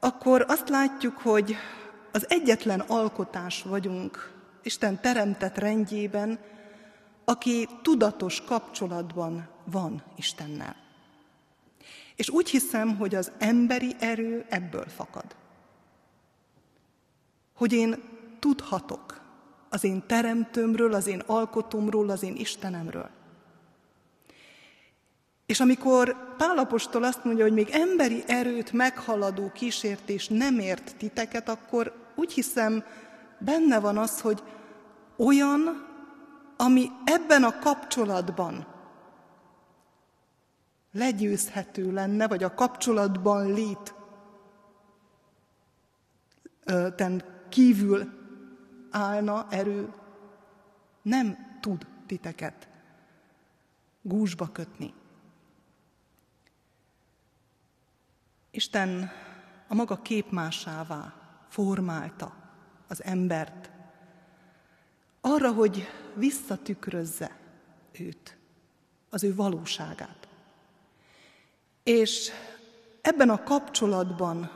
akkor 0.03 0.45
azt 0.47 0.69
látjuk, 0.69 1.17
hogy 1.17 1.55
az 2.11 2.29
egyetlen 2.29 2.79
alkotás 2.79 3.61
vagyunk 3.61 4.31
Isten 4.63 5.01
teremtett 5.01 5.57
rendjében, 5.57 6.39
aki 7.25 7.67
tudatos 7.81 8.41
kapcsolatban 8.41 9.47
van 9.65 10.03
Istennel. 10.15 10.75
És 12.15 12.29
úgy 12.29 12.49
hiszem, 12.49 12.97
hogy 12.97 13.15
az 13.15 13.31
emberi 13.37 13.95
erő 13.99 14.45
ebből 14.49 14.85
fakad. 14.85 15.35
Hogy 17.53 17.73
én 17.73 17.95
tudhatok 18.39 19.21
az 19.69 19.83
én 19.83 20.03
teremtőmről, 20.07 20.93
az 20.93 21.07
én 21.07 21.19
alkotomról, 21.25 22.09
az 22.09 22.23
én 22.23 22.35
Istenemről. 22.35 23.09
És 25.53 25.59
amikor 25.59 26.35
Pálapostól 26.37 27.03
azt 27.03 27.23
mondja, 27.23 27.43
hogy 27.43 27.53
még 27.53 27.69
emberi 27.71 28.23
erőt 28.27 28.71
meghaladó 28.71 29.51
kísértés 29.51 30.27
nem 30.27 30.59
ért 30.59 30.95
titeket, 30.97 31.49
akkor 31.49 31.93
úgy 32.15 32.33
hiszem, 32.33 32.83
benne 33.39 33.79
van 33.79 33.97
az, 33.97 34.21
hogy 34.21 34.43
olyan, 35.17 35.87
ami 36.57 36.89
ebben 37.03 37.43
a 37.43 37.59
kapcsolatban 37.59 38.67
legyőzhető 40.91 41.91
lenne, 41.91 42.27
vagy 42.27 42.43
a 42.43 42.53
kapcsolatban 42.53 43.53
lét 43.53 43.93
ten 46.95 47.23
kívül 47.49 48.09
állna 48.91 49.47
erő, 49.49 49.93
nem 51.01 51.57
tud 51.61 51.87
titeket 52.07 52.67
gúzsba 54.01 54.47
kötni. 54.51 54.93
Isten 58.55 59.11
a 59.67 59.75
maga 59.75 60.01
képmásává 60.01 61.13
formálta 61.49 62.33
az 62.87 63.03
embert, 63.03 63.71
arra, 65.21 65.51
hogy 65.51 65.87
visszatükrözze 66.15 67.37
őt, 67.91 68.37
az 69.09 69.23
ő 69.23 69.35
valóságát. 69.35 70.27
És 71.83 72.31
ebben 73.01 73.29
a 73.29 73.43
kapcsolatban 73.43 74.51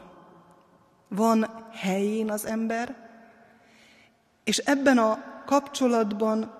van 1.07 1.69
helyén 1.71 2.31
az 2.31 2.45
ember, 2.45 3.09
és 4.43 4.57
ebben 4.57 4.97
a 4.97 5.43
kapcsolatban 5.45 6.57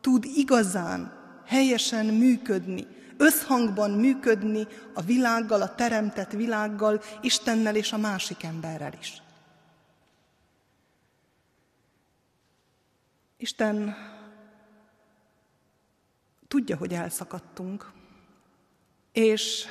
tud 0.00 0.24
igazán, 0.24 1.12
helyesen 1.44 2.06
működni, 2.06 2.86
összhangban 3.16 3.90
működni 3.90 4.66
a 4.94 5.02
világgal, 5.02 5.62
a 5.62 5.74
teremtett 5.74 6.30
világgal, 6.30 7.02
Istennel 7.20 7.76
és 7.76 7.92
a 7.92 7.96
másik 7.96 8.42
emberrel 8.42 8.92
is. 9.00 9.22
Isten 13.36 13.96
tudja, 16.48 16.76
hogy 16.76 16.92
elszakadtunk, 16.92 17.92
és 19.12 19.66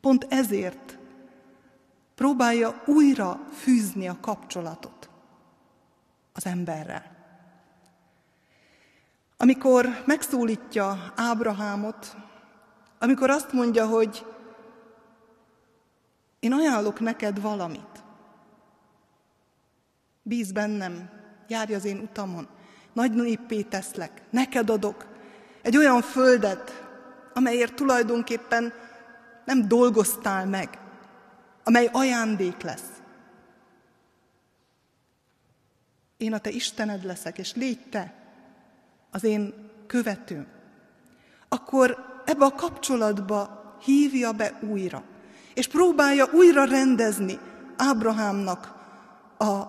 pont 0.00 0.26
ezért 0.28 0.98
próbálja 2.14 2.82
újra 2.86 3.40
fűzni 3.52 4.08
a 4.08 4.20
kapcsolatot 4.20 5.10
az 6.32 6.46
emberrel. 6.46 7.19
Amikor 9.42 10.02
megszólítja 10.06 11.12
Ábrahámot, 11.16 12.16
amikor 12.98 13.30
azt 13.30 13.52
mondja, 13.52 13.86
hogy 13.86 14.26
én 16.40 16.52
ajánlok 16.52 17.00
neked 17.00 17.40
valamit, 17.40 18.04
bíz 20.22 20.52
bennem, 20.52 21.10
járj 21.48 21.74
az 21.74 21.84
én 21.84 21.98
utamon, 21.98 22.48
nagy 22.92 23.12
néppé 23.12 23.62
teszlek, 23.62 24.22
neked 24.30 24.70
adok 24.70 25.06
egy 25.62 25.76
olyan 25.76 26.02
földet, 26.02 26.88
amelyért 27.34 27.74
tulajdonképpen 27.74 28.72
nem 29.44 29.68
dolgoztál 29.68 30.46
meg, 30.46 30.78
amely 31.64 31.88
ajándék 31.92 32.62
lesz. 32.62 33.02
Én 36.16 36.32
a 36.32 36.38
te 36.38 36.50
Istened 36.50 37.04
leszek, 37.04 37.38
és 37.38 37.54
légy 37.54 37.88
te 37.88 38.19
az 39.10 39.24
én 39.24 39.54
követőm, 39.86 40.46
akkor 41.48 42.22
ebbe 42.24 42.44
a 42.44 42.54
kapcsolatba 42.54 43.60
hívja 43.82 44.32
be 44.32 44.58
újra. 44.70 45.02
és 45.54 45.68
próbálja 45.68 46.28
újra 46.32 46.64
rendezni 46.64 47.38
Ábrahámnak 47.76 48.74
a 49.38 49.62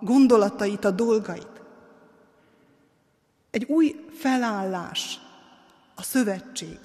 gondolatait, 0.00 0.84
a 0.84 0.90
dolgait. 0.90 1.62
Egy 3.50 3.64
új 3.64 4.06
felállás, 4.18 5.20
a 5.94 6.02
szövetség, 6.02 6.78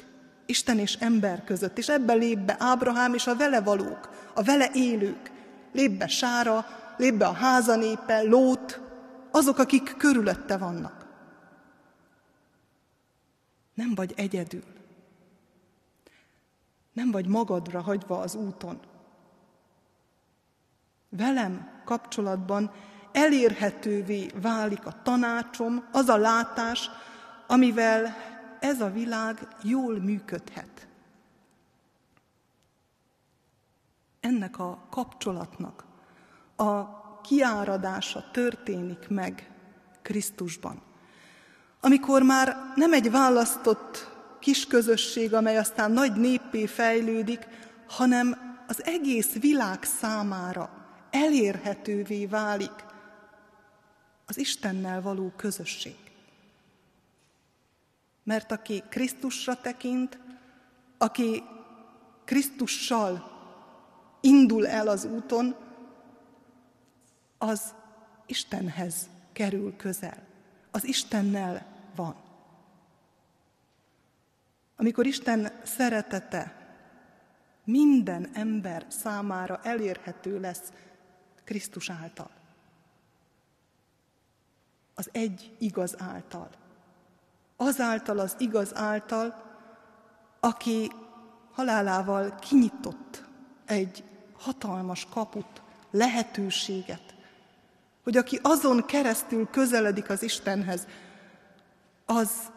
Isten 0.46 0.80
és 0.80 0.94
ember 0.94 1.44
között, 1.44 1.78
és 1.78 1.90
ebbe 1.90 2.14
lép 2.14 2.40
be 2.40 2.56
Ábrahám 2.60 3.14
és 3.14 3.28
a 3.28 3.36
vele 3.36 3.62
valók, 3.62 4.10
a 4.34 4.44
vele 4.44 4.70
élők. 4.74 5.32
Lép 5.74 5.92
be 5.92 6.08
Sára, 6.08 6.66
lép 6.98 7.14
be 7.14 7.28
a 7.28 7.34
házanépe, 7.34 8.22
Lót, 8.22 8.80
azok, 9.32 9.58
akik 9.58 9.96
körülötte 9.98 10.58
vannak. 10.58 10.99
Nem 13.80 13.96
vagy 13.96 14.14
egyedül. 14.16 14.64
Nem 16.94 17.12
vagy 17.12 17.28
magadra 17.28 17.82
hagyva 17.82 18.20
az 18.20 18.36
úton. 18.36 18.80
Velem 21.10 21.82
kapcsolatban 21.86 22.72
elérhetővé 23.12 24.28
válik 24.42 24.86
a 24.86 25.02
tanácsom, 25.02 25.88
az 25.92 26.08
a 26.10 26.18
látás, 26.18 26.90
amivel 27.48 28.16
ez 28.60 28.82
a 28.82 28.92
világ 28.92 29.48
jól 29.64 30.00
működhet. 30.00 30.88
Ennek 34.20 34.60
a 34.60 34.88
kapcsolatnak 34.90 35.86
a 36.56 37.02
kiáradása 37.22 38.32
történik 38.32 39.08
meg 39.08 39.52
Krisztusban. 40.02 40.89
Amikor 41.80 42.22
már 42.24 42.58
nem 42.76 42.94
egy 42.94 43.12
választott 43.12 44.10
kis 44.40 44.68
közösség, 44.68 45.34
amely 45.34 45.58
aztán 45.58 45.92
nagy 45.92 46.14
néppé 46.14 46.66
fejlődik, 46.66 47.48
hanem 47.88 48.58
az 48.68 48.84
egész 48.86 49.34
világ 49.34 49.84
számára 49.84 50.70
elérhetővé 51.12 52.26
válik 52.26 52.86
az 54.26 54.38
Istennel 54.38 55.02
való 55.02 55.32
közösség. 55.36 55.96
Mert 58.24 58.52
aki 58.52 58.84
Krisztusra 58.90 59.62
tekint, 59.62 60.20
aki 60.98 61.44
Krisztussal 62.26 63.38
indul 64.22 64.68
el 64.68 64.88
az 64.88 65.06
úton, 65.06 65.56
az 67.38 67.74
Istenhez 68.26 69.10
kerül 69.34 69.76
közel, 69.76 70.28
az 70.72 70.84
Istennel 70.84 71.69
van. 72.00 72.16
Amikor 74.76 75.06
Isten 75.06 75.52
szeretete 75.64 76.56
minden 77.64 78.30
ember 78.34 78.86
számára 78.88 79.60
elérhető 79.64 80.40
lesz 80.40 80.72
Krisztus 81.44 81.90
által. 81.90 82.30
Az 84.96 85.10
egy 85.12 85.56
igaz 85.58 85.96
által. 85.98 86.50
Azáltal 87.56 88.20
az 88.20 88.36
igaz 88.38 88.76
által, 88.76 89.44
aki 90.40 90.92
halálával 91.52 92.36
kinyitott 92.36 93.24
egy 93.66 94.04
hatalmas 94.38 95.08
kaput, 95.10 95.62
lehetőséget, 95.92 97.16
hogy 98.04 98.18
aki 98.18 98.40
azon 98.42 98.86
keresztül 98.86 99.50
közeledik 99.50 100.10
az 100.10 100.24
Istenhez, 100.24 100.88
az 102.10 102.52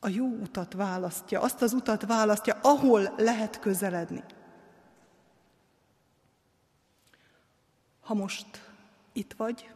a 0.00 0.08
jó 0.08 0.26
utat 0.26 0.72
választja, 0.72 1.40
azt 1.40 1.62
az 1.62 1.72
utat 1.72 2.06
választja, 2.06 2.58
ahol 2.62 3.14
lehet 3.16 3.60
közeledni. 3.60 4.24
Ha 8.00 8.14
most 8.14 8.46
itt 9.12 9.32
vagy, 9.32 9.70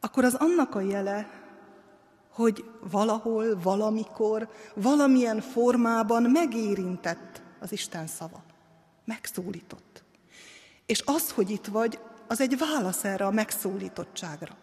akkor 0.00 0.24
az 0.24 0.34
annak 0.34 0.74
a 0.74 0.80
jele, 0.80 1.30
hogy 2.32 2.64
valahol, 2.90 3.60
valamikor, 3.60 4.48
valamilyen 4.74 5.40
formában 5.40 6.22
megérintett 6.22 7.42
az 7.60 7.72
Isten 7.72 8.06
szava. 8.06 8.42
Megszólított. 9.04 10.02
És 10.86 11.02
az, 11.06 11.30
hogy 11.30 11.50
itt 11.50 11.66
vagy, 11.66 11.98
az 12.26 12.40
egy 12.40 12.58
válasz 12.58 13.04
erre 13.04 13.26
a 13.26 13.30
megszólítottságra. 13.30 14.56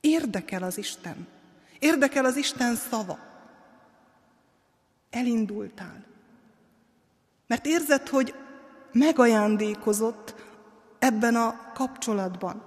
Érdekel 0.00 0.62
az 0.62 0.78
Isten. 0.78 1.26
Érdekel 1.78 2.24
az 2.24 2.36
Isten 2.36 2.74
szava. 2.74 3.18
Elindultál. 5.10 6.04
Mert 7.46 7.66
érzed, 7.66 8.08
hogy 8.08 8.34
megajándékozott 8.92 10.34
ebben 10.98 11.34
a 11.34 11.72
kapcsolatban. 11.74 12.62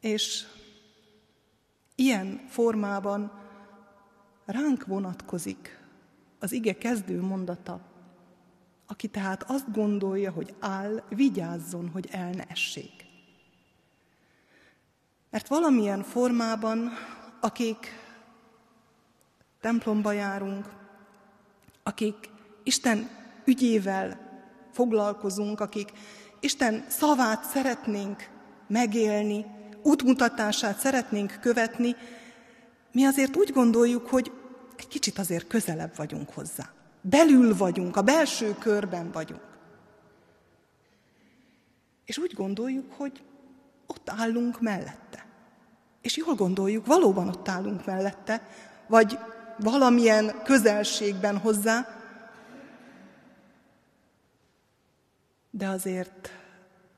És 0.00 0.44
ilyen 1.94 2.46
formában 2.48 3.32
ránk 4.44 4.86
vonatkozik 4.86 5.78
az 6.38 6.52
ige 6.52 6.78
kezdő 6.78 7.20
mondata, 7.20 7.80
aki 8.86 9.08
tehát 9.08 9.42
azt 9.42 9.72
gondolja, 9.72 10.30
hogy 10.30 10.54
áll, 10.60 11.02
vigyázzon, 11.08 11.88
hogy 11.88 12.08
el 12.10 12.30
ne 12.30 12.44
essék. 12.44 12.95
Mert 15.36 15.48
valamilyen 15.48 16.02
formában, 16.02 16.92
akik 17.40 17.98
templomba 19.60 20.12
járunk, 20.12 20.66
akik 21.82 22.14
Isten 22.62 23.10
ügyével 23.44 24.18
foglalkozunk, 24.72 25.60
akik 25.60 25.92
Isten 26.40 26.84
szavát 26.88 27.44
szeretnénk 27.44 28.28
megélni, 28.66 29.46
útmutatását 29.82 30.78
szeretnénk 30.78 31.38
követni, 31.40 31.96
mi 32.92 33.04
azért 33.04 33.36
úgy 33.36 33.52
gondoljuk, 33.52 34.06
hogy 34.06 34.32
egy 34.76 34.88
kicsit 34.88 35.18
azért 35.18 35.46
közelebb 35.46 35.96
vagyunk 35.96 36.30
hozzá. 36.30 36.70
Belül 37.00 37.56
vagyunk, 37.56 37.96
a 37.96 38.02
belső 38.02 38.54
körben 38.58 39.10
vagyunk. 39.10 39.58
És 42.04 42.18
úgy 42.18 42.34
gondoljuk, 42.34 42.92
hogy 42.92 43.22
ott 43.86 44.10
állunk 44.10 44.60
mellette. 44.60 45.25
És 46.06 46.16
jól 46.16 46.34
gondoljuk, 46.34 46.86
valóban 46.86 47.28
ott 47.28 47.48
állunk 47.48 47.86
mellette, 47.86 48.48
vagy 48.86 49.18
valamilyen 49.58 50.42
közelségben 50.44 51.38
hozzá, 51.38 51.86
de 55.50 55.68
azért 55.68 56.30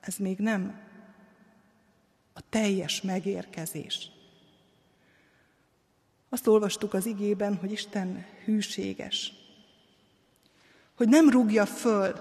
ez 0.01 0.17
még 0.17 0.39
nem 0.39 0.81
a 2.33 2.41
teljes 2.49 3.03
megérkezés. 3.03 4.11
Azt 6.29 6.47
olvastuk 6.47 6.95
az 6.95 7.07
igében, 7.07 7.57
hogy 7.57 7.73
Isten 7.73 8.27
hűséges, 8.45 9.33
hogy 10.97 11.09
nem 11.09 11.31
rúgja 11.31 11.67
föl 11.67 12.15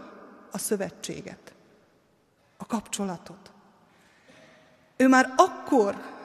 a 0.51 0.57
szövetséget, 0.57 1.53
a 2.57 2.65
kapcsolatot. 2.65 3.51
Ő 4.97 5.07
már 5.07 5.33
akkor 5.35 6.15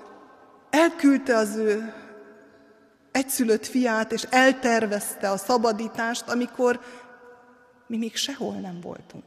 elküldte 0.73 1.37
az 1.37 1.57
ő 1.57 1.95
egyszülött 3.11 3.67
fiát, 3.67 4.13
és 4.13 4.23
eltervezte 4.23 5.31
a 5.31 5.37
szabadítást, 5.37 6.29
amikor 6.29 6.81
mi 7.87 7.97
még 7.97 8.17
sehol 8.17 8.55
nem 8.55 8.81
voltunk. 8.81 9.25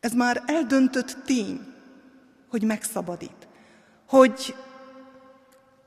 Ez 0.00 0.12
már 0.12 0.42
eldöntött 0.46 1.16
tény, 1.24 1.74
hogy 2.48 2.62
megszabadít, 2.62 3.48
hogy 4.06 4.54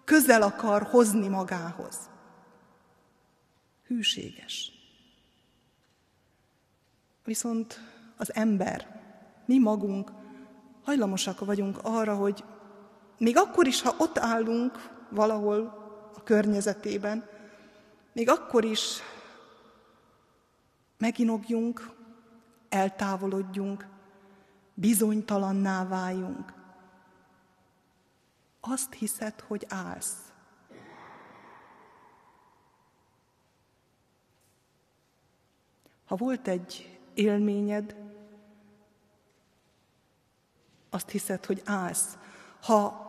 közel 0.04 0.42
akar 0.42 0.84
hozni 0.84 1.28
magához. 1.28 1.98
Hűséges. 3.88 4.72
Viszont 7.24 7.80
az 8.18 8.36
ember, 8.36 9.02
mi 9.46 9.60
magunk 9.60 10.12
hajlamosak 10.84 11.46
vagyunk 11.46 11.80
arra, 11.82 12.16
hogy 12.16 12.44
még 13.20 13.38
akkor 13.38 13.68
is, 13.68 13.82
ha 13.82 13.96
ott 13.98 14.18
állunk 14.18 14.90
valahol 15.10 15.62
a 16.16 16.24
környezetében, 16.24 17.30
még 18.14 18.30
akkor 18.30 18.64
is 18.64 19.00
meginogjunk, 20.98 21.90
eltávolodjunk, 22.70 23.88
bizonytalanná 24.74 25.88
váljunk. 25.88 26.54
Azt 28.60 28.94
hiszed, 28.94 29.40
hogy 29.40 29.66
állsz. 29.70 30.18
Ha 36.06 36.16
volt 36.16 36.48
egy 36.48 37.00
élményed, 37.14 37.96
azt 40.90 41.10
hiszed, 41.10 41.46
hogy 41.46 41.62
állsz. 41.66 42.18
Ha 42.62 43.09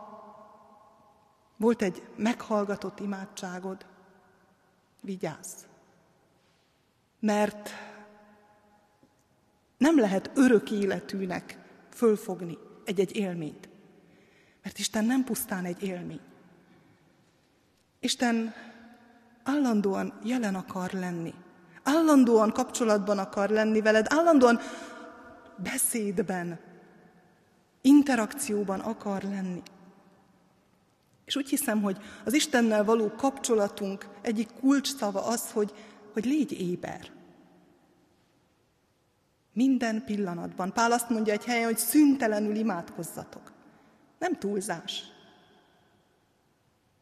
volt 1.61 1.81
egy 1.81 2.03
meghallgatott 2.15 2.99
imádságod, 2.99 3.85
Vigyázz! 5.01 5.53
Mert 7.19 7.69
nem 9.77 9.99
lehet 9.99 10.31
örök 10.33 10.71
életűnek 10.71 11.57
fölfogni 11.89 12.57
egy-egy 12.85 13.15
élményt. 13.15 13.69
Mert 14.63 14.79
Isten 14.79 15.05
nem 15.05 15.23
pusztán 15.23 15.65
egy 15.65 15.83
élmény. 15.83 16.19
Isten 17.99 18.53
állandóan 19.43 20.19
jelen 20.23 20.55
akar 20.55 20.91
lenni. 20.91 21.33
Állandóan 21.83 22.51
kapcsolatban 22.51 23.17
akar 23.17 23.49
lenni 23.49 23.81
veled, 23.81 24.05
állandóan 24.09 24.59
beszédben, 25.55 26.59
interakcióban 27.81 28.79
akar 28.79 29.21
lenni. 29.21 29.61
És 31.31 31.37
úgy 31.37 31.49
hiszem, 31.49 31.81
hogy 31.81 31.97
az 32.25 32.33
Istennel 32.33 32.83
való 32.83 33.11
kapcsolatunk 33.15 34.07
egyik 34.21 34.49
kulcsszava 34.59 35.25
az, 35.25 35.51
hogy, 35.51 35.73
hogy 36.13 36.25
légy 36.25 36.61
éber. 36.61 37.11
Minden 39.53 40.03
pillanatban. 40.05 40.73
Pál 40.73 40.91
azt 40.91 41.09
mondja 41.09 41.33
egy 41.33 41.45
helyen, 41.45 41.65
hogy 41.65 41.77
szüntelenül 41.77 42.55
imádkozzatok. 42.55 43.51
Nem 44.19 44.37
túlzás. 44.37 45.03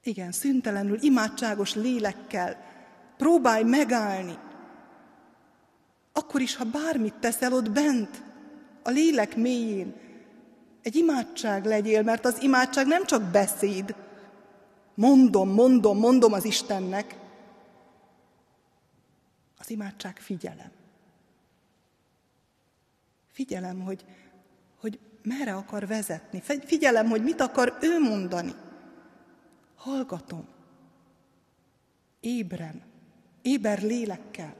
Igen, 0.04 0.32
szüntelenül, 0.32 0.98
imádságos 1.02 1.76
lélekkel. 1.76 2.58
Próbálj 3.18 3.64
megállni. 3.64 4.38
Akkor 6.14 6.42
is, 6.42 6.56
ha 6.56 6.66
bármit 6.66 7.16
teszel 7.20 7.54
ott 7.54 7.72
bent, 7.72 8.24
a 8.84 8.90
lélek 8.90 9.36
mélyén, 9.36 9.94
egy 10.82 10.96
imádság 10.96 11.66
legyél, 11.66 12.02
mert 12.02 12.26
az 12.26 12.42
imádság 12.42 12.88
nem 12.88 13.06
csak 13.06 13.22
beszéd. 13.22 13.96
Mondom, 15.00 15.50
mondom, 15.50 15.98
mondom 15.98 16.34
az 16.34 16.46
Istennek. 16.46 17.16
Az 19.58 19.70
imádság 19.70 20.18
figyelem. 20.18 20.72
Figyelem, 23.32 23.80
hogy, 23.82 24.06
hogy 24.80 25.00
merre 25.24 25.54
akar 25.56 25.88
vezetni. 25.88 26.42
Figyelem, 26.66 27.08
hogy 27.08 27.24
mit 27.24 27.42
akar 27.42 27.78
ő 27.82 28.00
mondani. 28.00 28.54
Hallgatom. 29.76 30.48
Ébren. 32.20 32.82
Éber 33.42 33.82
lélekkel. 33.82 34.56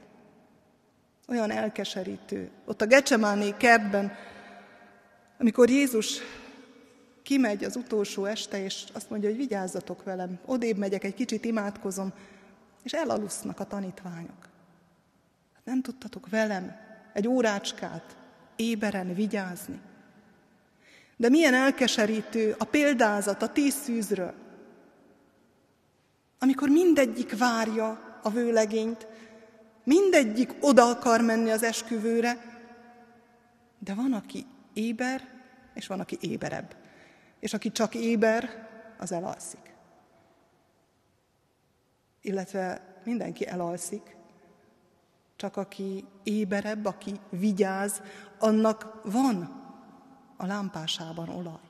Olyan 1.28 1.50
elkeserítő. 1.50 2.50
Ott 2.64 2.80
a 2.80 2.86
Gecsemáné 2.86 3.54
kertben, 3.56 4.12
amikor 5.38 5.70
Jézus 5.70 6.18
kimegy 7.22 7.64
az 7.64 7.76
utolsó 7.76 8.24
este, 8.24 8.64
és 8.64 8.84
azt 8.92 9.10
mondja, 9.10 9.28
hogy 9.28 9.38
vigyázzatok 9.38 10.04
velem, 10.04 10.38
odébb 10.44 10.76
megyek, 10.76 11.04
egy 11.04 11.14
kicsit 11.14 11.44
imádkozom, 11.44 12.12
és 12.82 12.92
elalusznak 12.92 13.60
a 13.60 13.64
tanítványok. 13.64 14.48
Hát 15.54 15.64
nem 15.64 15.82
tudtatok 15.82 16.28
velem 16.28 16.76
egy 17.12 17.28
órácskát 17.28 18.16
éberen 18.56 19.14
vigyázni. 19.14 19.80
De 21.16 21.28
milyen 21.28 21.54
elkeserítő 21.54 22.54
a 22.58 22.64
példázat 22.64 23.42
a 23.42 23.52
tíz 23.52 23.74
szűzről, 23.74 24.34
amikor 26.38 26.68
mindegyik 26.68 27.38
várja 27.38 28.18
a 28.22 28.30
vőlegényt, 28.30 29.06
mindegyik 29.84 30.54
oda 30.60 30.88
akar 30.88 31.20
menni 31.20 31.50
az 31.50 31.62
esküvőre, 31.62 32.60
de 33.78 33.94
van, 33.94 34.12
aki 34.12 34.46
éber, 34.72 35.28
és 35.74 35.86
van, 35.86 36.00
aki 36.00 36.18
éberebb. 36.20 36.79
És 37.40 37.54
aki 37.54 37.72
csak 37.72 37.94
éber, 37.94 38.68
az 38.98 39.12
elalszik. 39.12 39.74
Illetve 42.20 42.94
mindenki 43.04 43.46
elalszik, 43.46 44.16
csak 45.36 45.56
aki 45.56 46.04
éberebb, 46.22 46.84
aki 46.84 47.20
vigyáz, 47.28 48.02
annak 48.38 49.00
van 49.04 49.62
a 50.36 50.46
lámpásában 50.46 51.28
olaj. 51.28 51.68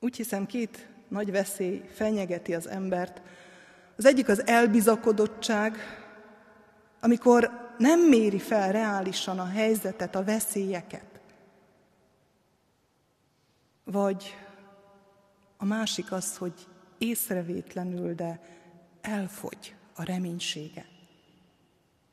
Úgy 0.00 0.16
hiszem, 0.16 0.46
két 0.46 0.88
nagy 1.08 1.30
veszély 1.30 1.82
fenyegeti 1.92 2.54
az 2.54 2.68
embert. 2.68 3.22
Az 3.96 4.04
egyik 4.04 4.28
az 4.28 4.46
elbizakodottság, 4.46 5.76
amikor 7.00 7.50
nem 7.78 8.00
méri 8.00 8.38
fel 8.38 8.72
reálisan 8.72 9.38
a 9.38 9.46
helyzetet, 9.46 10.14
a 10.14 10.24
veszélyeket. 10.24 11.09
Vagy 13.90 14.36
a 15.56 15.64
másik 15.64 16.12
az, 16.12 16.36
hogy 16.36 16.66
észrevétlenül, 16.98 18.14
de 18.14 18.40
elfogy 19.00 19.76
a 19.94 20.02
reménysége. 20.02 20.86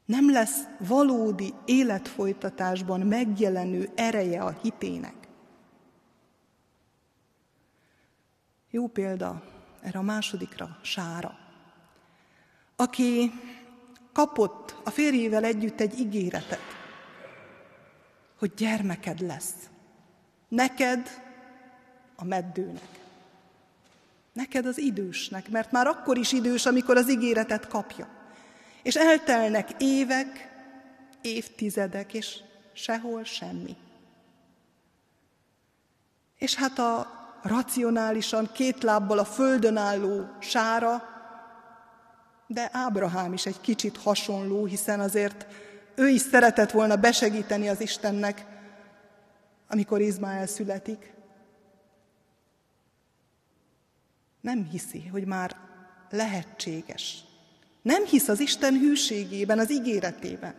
Nem 0.06 0.32
lesz 0.32 0.64
valódi 0.80 1.54
életfolytatásban 1.66 3.00
megjelenő 3.00 3.90
ereje 3.96 4.44
a 4.44 4.58
hitének. 4.62 5.28
Jó 8.70 8.88
példa 8.88 9.44
erre 9.82 10.00
a 10.00 10.02
másodikra 10.02 10.80
Sára, 10.82 11.38
aki 12.76 13.32
kapott 14.14 14.76
a 14.84 14.90
férjével 14.90 15.44
együtt 15.44 15.80
egy 15.80 16.00
ígéretet, 16.00 16.78
hogy 18.38 18.54
gyermeked 18.54 19.20
lesz. 19.20 19.70
Neked, 20.48 21.26
a 22.18 22.24
meddőnek. 22.24 23.00
Neked 24.34 24.66
az 24.66 24.78
idősnek, 24.78 25.50
mert 25.50 25.72
már 25.72 25.88
akkor 25.88 26.18
is 26.18 26.32
idős, 26.32 26.66
amikor 26.66 26.98
az 26.98 27.10
ígéretet 27.10 27.68
kapja. 27.68 28.08
És 28.84 28.96
eltelnek 28.96 29.70
évek, 29.78 30.52
évtizedek, 31.22 32.14
és 32.14 32.38
sehol 32.74 33.24
semmi. 33.24 33.76
És 36.38 36.56
hát 36.56 36.80
a 36.80 37.12
racionálisan 37.42 38.50
két 38.52 38.84
lábbal 38.84 39.20
a 39.20 39.26
földön 39.26 39.78
álló 39.78 40.26
sára, 40.40 41.04
de 42.48 42.70
Ábrahám 42.72 43.34
is 43.34 43.46
egy 43.46 43.62
kicsit 43.62 43.98
hasonló, 43.98 44.66
hiszen 44.66 45.00
azért 45.00 45.46
ő 45.96 46.08
is 46.08 46.22
szeretett 46.22 46.72
volna 46.72 46.96
besegíteni 46.96 47.68
az 47.70 47.82
Istennek, 47.82 48.46
amikor 49.68 50.02
Izmael 50.02 50.48
születik. 50.48 51.17
Nem 54.48 54.64
hiszi, 54.64 55.08
hogy 55.08 55.26
már 55.26 55.56
lehetséges. 56.10 57.24
Nem 57.82 58.06
hisz 58.06 58.28
az 58.28 58.40
Isten 58.40 58.74
hűségében, 58.74 59.60
az 59.60 59.72
ígéretében. 59.72 60.56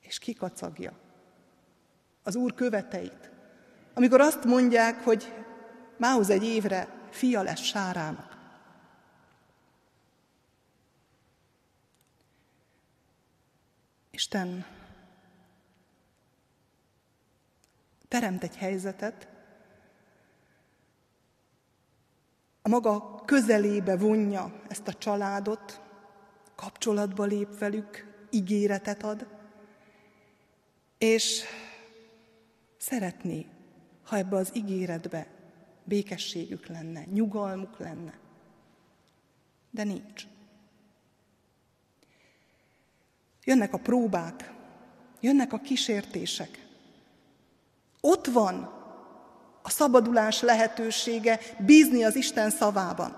És 0.00 0.18
kikacagja 0.18 0.98
az 2.22 2.36
Úr 2.36 2.54
követeit. 2.54 3.30
Amikor 3.94 4.20
azt 4.20 4.44
mondják, 4.44 5.04
hogy 5.04 5.32
mához 5.96 6.30
egy 6.30 6.44
évre 6.44 6.88
fia 7.10 7.42
lesz 7.42 7.60
Sárának. 7.60 8.36
Isten 14.10 14.66
teremt 18.08 18.42
egy 18.42 18.56
helyzetet, 18.56 19.37
maga 22.68 23.22
közelébe 23.24 23.96
vonja 23.96 24.52
ezt 24.68 24.88
a 24.88 24.92
családot, 24.92 25.80
kapcsolatba 26.54 27.24
lép 27.24 27.58
velük, 27.58 28.06
ígéretet 28.30 29.02
ad, 29.02 29.26
és 30.98 31.42
szeretné, 32.76 33.46
ha 34.02 34.16
ebbe 34.16 34.36
az 34.36 34.50
ígéretbe 34.54 35.26
békességük 35.84 36.66
lenne, 36.66 37.04
nyugalmuk 37.04 37.78
lenne. 37.78 38.18
De 39.70 39.84
nincs. 39.84 40.26
Jönnek 43.44 43.72
a 43.72 43.78
próbák, 43.78 44.52
jönnek 45.20 45.52
a 45.52 45.58
kísértések. 45.58 46.66
Ott 48.00 48.26
van 48.26 48.77
a 49.68 49.70
szabadulás 49.70 50.40
lehetősége, 50.40 51.40
bízni 51.58 52.04
az 52.04 52.16
Isten 52.16 52.50
szavában. 52.50 53.16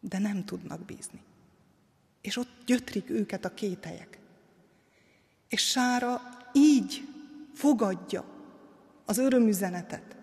De 0.00 0.18
nem 0.18 0.44
tudnak 0.44 0.80
bízni. 0.84 1.20
És 2.20 2.36
ott 2.36 2.50
gyötrik 2.66 3.10
őket 3.10 3.44
a 3.44 3.54
kételyek. 3.54 4.18
És 5.48 5.60
Sára 5.60 6.20
így 6.52 7.08
fogadja 7.54 8.24
az 9.04 9.18
örömüzenetet. 9.18 10.16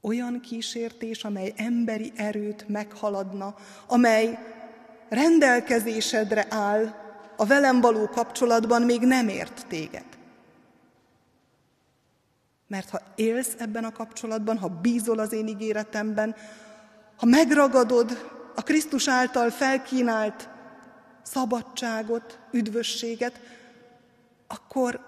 Olyan 0.00 0.40
kísértés, 0.40 1.24
amely 1.24 1.52
emberi 1.56 2.12
erőt 2.16 2.68
meghaladna, 2.68 3.54
amely 3.86 4.38
rendelkezésedre 5.08 6.46
áll 6.50 6.94
a 7.36 7.46
velem 7.46 7.80
való 7.80 8.08
kapcsolatban 8.08 8.82
még 8.82 9.00
nem 9.00 9.28
ért 9.28 9.66
téged. 9.68 10.17
Mert 12.68 12.90
ha 12.90 13.00
élsz 13.14 13.54
ebben 13.58 13.84
a 13.84 13.92
kapcsolatban, 13.92 14.58
ha 14.58 14.68
bízol 14.68 15.18
az 15.18 15.32
én 15.32 15.46
ígéretemben, 15.46 16.34
ha 17.16 17.26
megragadod 17.26 18.36
a 18.54 18.62
Krisztus 18.62 19.08
által 19.08 19.50
felkínált 19.50 20.48
szabadságot, 21.22 22.38
üdvösséget, 22.50 23.40
akkor 24.46 25.00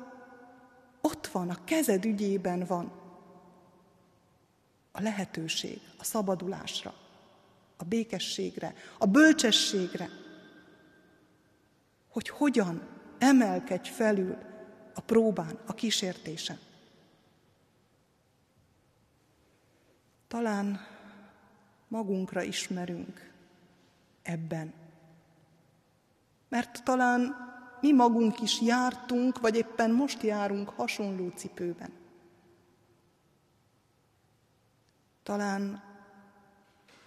ott 1.00 1.26
van, 1.26 1.50
a 1.50 1.64
kezed 1.64 2.04
ügyében 2.04 2.64
van 2.66 2.92
a 4.92 5.02
lehetőség 5.02 5.80
a 5.98 6.04
szabadulásra, 6.04 6.94
a 7.76 7.84
békességre, 7.84 8.74
a 8.98 9.06
bölcsességre, 9.06 10.08
hogy 12.08 12.28
hogyan 12.28 12.82
emelkedj 13.18 13.90
felül 13.90 14.36
a 14.94 15.00
próbán, 15.00 15.58
a 15.66 15.74
kísértésen. 15.74 16.58
Talán 20.31 20.81
magunkra 21.89 22.43
ismerünk 22.43 23.31
ebben. 24.22 24.72
Mert 26.49 26.85
talán 26.85 27.37
mi 27.81 27.93
magunk 27.93 28.41
is 28.41 28.61
jártunk, 28.61 29.41
vagy 29.41 29.57
éppen 29.57 29.91
most 29.91 30.22
járunk 30.22 30.68
hasonló 30.68 31.28
cipőben. 31.28 31.93
Talán 35.22 35.83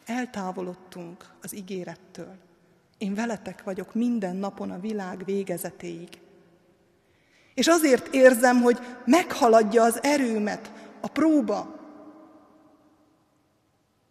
eltávolodtunk 0.06 1.34
az 1.42 1.56
ígérettől. 1.56 2.36
Én 2.98 3.14
veletek 3.14 3.64
vagyok 3.64 3.94
minden 3.94 4.36
napon 4.36 4.72
a 4.72 4.80
világ 4.80 5.26
végezetéig. 5.26 6.20
És 7.54 7.68
azért 7.68 8.14
érzem, 8.14 8.62
hogy 8.62 8.80
meghaladja 9.06 9.84
az 9.84 10.04
erőmet 10.04 10.72
a 11.02 11.08
próba, 11.08 11.83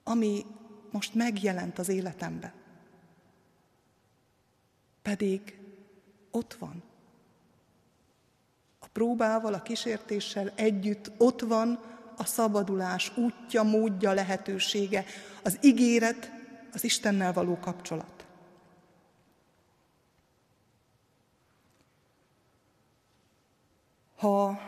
ami 0.04 0.44
most 0.90 1.14
megjelent 1.14 1.78
az 1.78 1.88
életemben. 1.88 2.52
Pedig 5.02 5.58
ott 6.30 6.54
van. 6.54 6.82
A 8.78 8.86
próbával, 8.92 9.54
a 9.54 9.62
kísértéssel 9.62 10.52
együtt 10.54 11.10
ott 11.18 11.40
van 11.40 11.78
a 12.16 12.24
szabadulás 12.24 13.16
útja, 13.16 13.62
módja, 13.62 14.12
lehetősége, 14.12 15.04
az 15.42 15.58
ígéret, 15.60 16.30
az 16.72 16.84
Istennel 16.84 17.32
való 17.32 17.58
kapcsolat. 17.58 18.26
Ha 24.16 24.60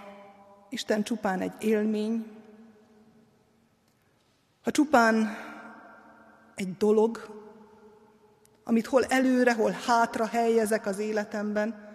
Isten 0.68 1.02
csupán 1.02 1.40
egy 1.40 1.52
élmény, 1.58 2.26
ha 4.64 4.70
csupán 4.70 5.36
egy 6.54 6.76
dolog, 6.76 7.42
amit 8.64 8.86
hol 8.86 9.04
előre, 9.04 9.54
hol 9.54 9.70
hátra 9.70 10.26
helyezek 10.26 10.86
az 10.86 10.98
életemben, 10.98 11.92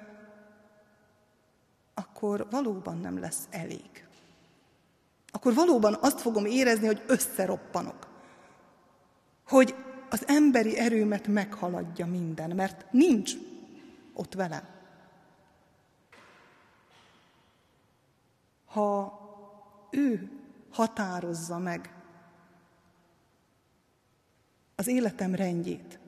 akkor 1.93 2.47
valóban 2.49 2.97
nem 2.97 3.19
lesz 3.19 3.47
elég. 3.49 4.07
Akkor 5.31 5.53
valóban 5.53 5.97
azt 6.01 6.21
fogom 6.21 6.45
érezni, 6.45 6.85
hogy 6.85 7.03
összeroppanok. 7.07 8.07
Hogy 9.47 9.75
az 10.09 10.27
emberi 10.27 10.77
erőmet 10.77 11.27
meghaladja 11.27 12.05
minden, 12.05 12.49
mert 12.49 12.91
nincs 12.91 13.33
ott 14.13 14.33
velem. 14.33 14.67
Ha 18.65 19.19
ő 19.91 20.29
határozza 20.71 21.57
meg 21.57 21.98
az 24.79 24.87
életem 24.87 25.35
rendjét, 25.35 25.99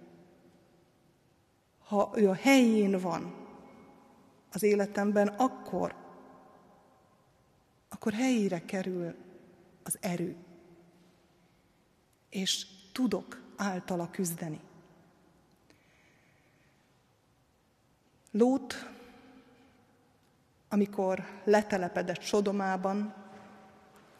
ha 1.83 2.11
ő 2.15 2.29
a 2.29 2.33
helyén 2.33 2.99
van 2.99 3.33
az 4.51 4.63
életemben, 4.63 5.27
akkor, 5.27 5.95
akkor 7.89 8.13
helyére 8.13 8.65
kerül 8.65 9.15
az 9.83 9.97
erő. 9.99 10.35
És 12.29 12.65
tudok 12.91 13.41
általa 13.55 14.09
küzdeni. 14.09 14.59
Lót, 18.31 18.89
amikor 20.69 21.25
letelepedett 21.43 22.21
Sodomában, 22.21 23.13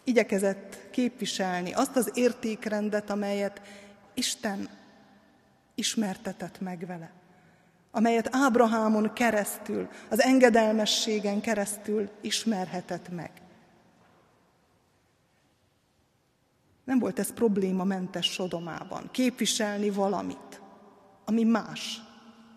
igyekezett 0.04 0.90
képviselni 0.90 1.74
azt 1.74 1.96
az 1.96 2.12
értékrendet, 2.14 3.10
amelyet 3.10 3.62
Isten 4.14 4.70
ismertetett 5.76 6.60
meg 6.60 6.86
vele 6.86 7.12
amelyet 7.92 8.30
Ábrahámon 8.32 9.14
keresztül, 9.14 9.90
az 10.10 10.22
engedelmességen 10.22 11.42
keresztül 11.42 12.10
ismerhetett 12.22 13.10
meg. 13.10 13.32
Nem 16.84 17.00
volt 17.00 17.20
ez 17.20 17.34
probléma 17.34 17.84
mentes 17.84 18.26
Sodomában, 18.26 19.10
képviselni 19.12 19.90
valamit, 19.90 20.62
ami 21.26 21.44
más, 21.44 22.02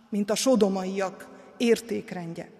mint 0.09 0.31
a 0.31 0.35
sodomaiak 0.35 1.29
értékrendje. 1.57 2.51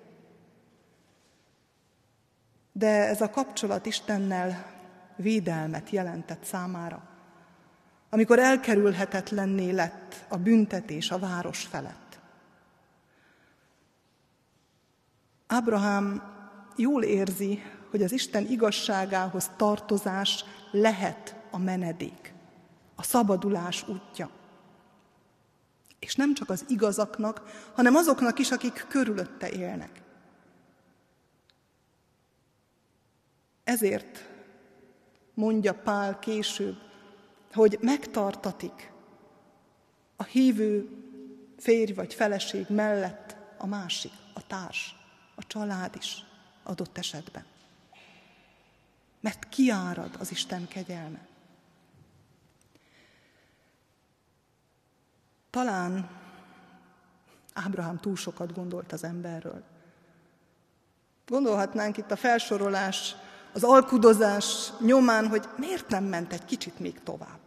De 2.73 3.09
ez 3.09 3.21
a 3.21 3.31
kapcsolat 3.31 3.87
Istennel 3.87 4.73
védelmet 5.17 5.91
jelentett 5.91 6.45
számára, 6.45 7.09
amikor 8.15 8.39
elkerülhetetlenné 8.39 9.71
lett 9.71 10.25
a 10.29 10.37
büntetés 10.37 11.11
a 11.11 11.19
város 11.19 11.63
felett. 11.63 12.19
Ábrahám 15.47 16.23
jól 16.77 17.03
érzi, 17.03 17.63
hogy 17.91 18.03
az 18.03 18.13
Isten 18.13 18.47
igazságához 18.47 19.51
tartozás 19.57 20.45
lehet 20.71 21.37
a 21.51 21.59
menedék, 21.59 22.33
a 22.95 23.03
szabadulás 23.03 23.89
útja. 23.89 24.31
És 25.99 26.15
nem 26.15 26.35
csak 26.35 26.51
az 26.51 26.65
igazaknak, 26.69 27.43
hanem 27.75 27.95
azoknak 27.95 28.39
is, 28.39 28.51
akik 28.51 28.87
körülötte 28.89 29.51
élnek. 29.51 30.03
Ezért 33.65 34.29
mondja 35.35 35.75
Pál 35.75 36.19
később, 36.19 36.77
hogy 37.55 37.79
megtartatik 37.81 38.93
a 40.17 40.25
hívő 40.25 40.89
férj 41.59 41.93
vagy 41.93 42.15
feleség 42.15 42.67
mellett 42.69 43.37
a 43.59 43.67
másik, 43.67 44.13
a 44.35 44.47
társ 44.47 44.97
a 45.35 45.47
család 45.47 45.95
is 45.97 46.25
adott 46.63 46.99
esetben. 46.99 47.45
Mert 49.21 49.49
kiárad 49.49 50.17
az 50.19 50.31
Isten 50.31 50.69
kegyelme. 50.69 51.27
Talán 55.51 56.11
Ábrahám 57.53 57.99
túl 57.99 58.17
sokat 58.17 58.55
gondolt 58.55 58.93
az 58.93 59.05
emberről. 59.05 59.63
Gondolhatnánk 61.27 61.97
itt 61.97 62.11
a 62.11 62.17
felsorolás, 62.17 63.17
az 63.53 63.65
alkudozás 63.65 64.73
nyomán, 64.81 65.29
hogy 65.29 65.49
miért 65.57 65.89
nem 65.89 66.05
ment 66.05 66.33
egy 66.33 66.45
kicsit 66.45 66.79
még 66.79 67.03
tovább. 67.03 67.44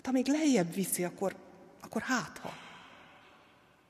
Hát 0.00 0.08
ha 0.08 0.14
még 0.14 0.28
lejjebb 0.28 0.74
viszi, 0.74 1.04
akkor, 1.04 1.36
akkor 1.80 2.02
hátha. 2.02 2.52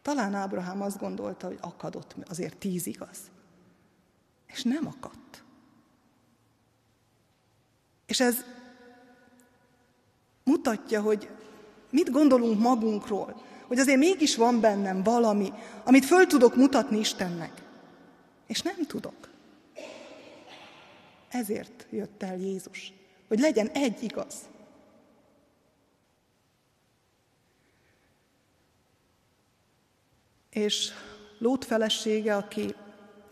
Talán 0.02 0.34
Ábrahám 0.34 0.82
azt 0.82 0.98
gondolta, 0.98 1.46
hogy 1.46 1.58
akadott 1.60 2.14
azért 2.28 2.56
tíz 2.56 2.86
igaz. 2.86 3.18
És 4.46 4.62
nem 4.62 4.86
akadt. 4.86 5.42
És 8.06 8.20
ez 8.20 8.44
mutatja, 10.44 11.00
hogy 11.00 11.30
mit 11.90 12.10
gondolunk 12.10 12.60
magunkról, 12.60 13.42
hogy 13.66 13.78
azért 13.78 13.98
mégis 13.98 14.36
van 14.36 14.60
bennem 14.60 15.02
valami, 15.02 15.52
amit 15.84 16.04
föl 16.04 16.26
tudok 16.26 16.56
mutatni 16.56 16.98
Istennek. 16.98 17.62
És 18.46 18.62
nem 18.62 18.86
tudok. 18.86 19.28
Ezért 21.28 21.86
jött 21.90 22.22
el 22.22 22.36
Jézus, 22.36 22.92
hogy 23.28 23.38
legyen 23.38 23.68
egy 23.68 24.02
igaz. 24.02 24.49
És 30.50 30.92
Lót 31.38 31.64
felesége, 31.64 32.36
aki 32.36 32.74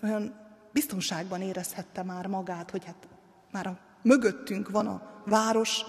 olyan 0.02 0.34
biztonságban 0.72 1.40
érezhette 1.40 2.02
már 2.02 2.26
magát, 2.26 2.70
hogy 2.70 2.84
hát 2.84 3.08
már 3.50 3.66
a 3.66 3.78
mögöttünk 4.02 4.70
van 4.70 4.86
a 4.86 5.22
város, 5.24 5.84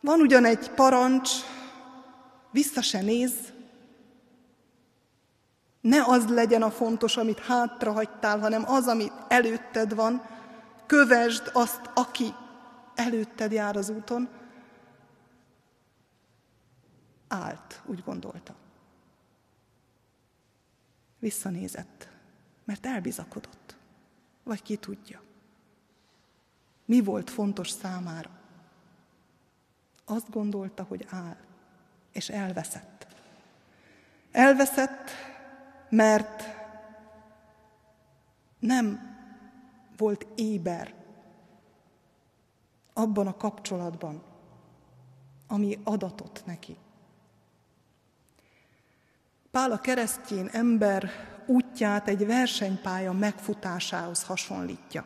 van 0.00 0.20
ugyan 0.20 0.44
egy 0.44 0.70
parancs, 0.70 1.30
vissza 2.50 2.82
se 2.82 3.00
néz, 3.00 3.32
ne 5.80 6.02
az 6.06 6.28
legyen 6.28 6.62
a 6.62 6.70
fontos, 6.70 7.16
amit 7.16 7.38
hátra 7.38 7.92
hagytál, 7.92 8.38
hanem 8.38 8.68
az, 8.68 8.86
ami 8.86 9.10
előtted 9.28 9.94
van, 9.94 10.22
kövesd 10.86 11.50
azt, 11.52 11.90
aki 11.94 12.34
előtted 12.94 13.52
jár 13.52 13.76
az 13.76 13.88
úton, 13.88 14.28
állt, 17.28 17.82
úgy 17.84 18.02
gondolta. 18.04 18.54
Visszanézett, 21.18 22.08
mert 22.64 22.86
elbizakodott. 22.86 23.76
Vagy 24.42 24.62
ki 24.62 24.76
tudja. 24.76 25.22
Mi 26.84 27.00
volt 27.00 27.30
fontos 27.30 27.70
számára? 27.70 28.30
Azt 30.04 30.30
gondolta, 30.30 30.82
hogy 30.82 31.06
áll, 31.10 31.36
és 32.12 32.28
elveszett. 32.28 33.06
Elveszett, 34.32 35.10
mert 35.88 36.42
nem 38.58 39.16
volt 39.96 40.26
éber 40.34 40.94
abban 42.92 43.26
a 43.26 43.36
kapcsolatban, 43.36 44.22
ami 45.46 45.78
adatott 45.84 46.42
neki. 46.46 46.76
Pál 49.56 49.72
a 49.72 49.78
keresztjén 49.78 50.48
ember 50.52 51.10
útját 51.46 52.08
egy 52.08 52.26
versenypálya 52.26 53.12
megfutásához 53.12 54.22
hasonlítja. 54.22 55.04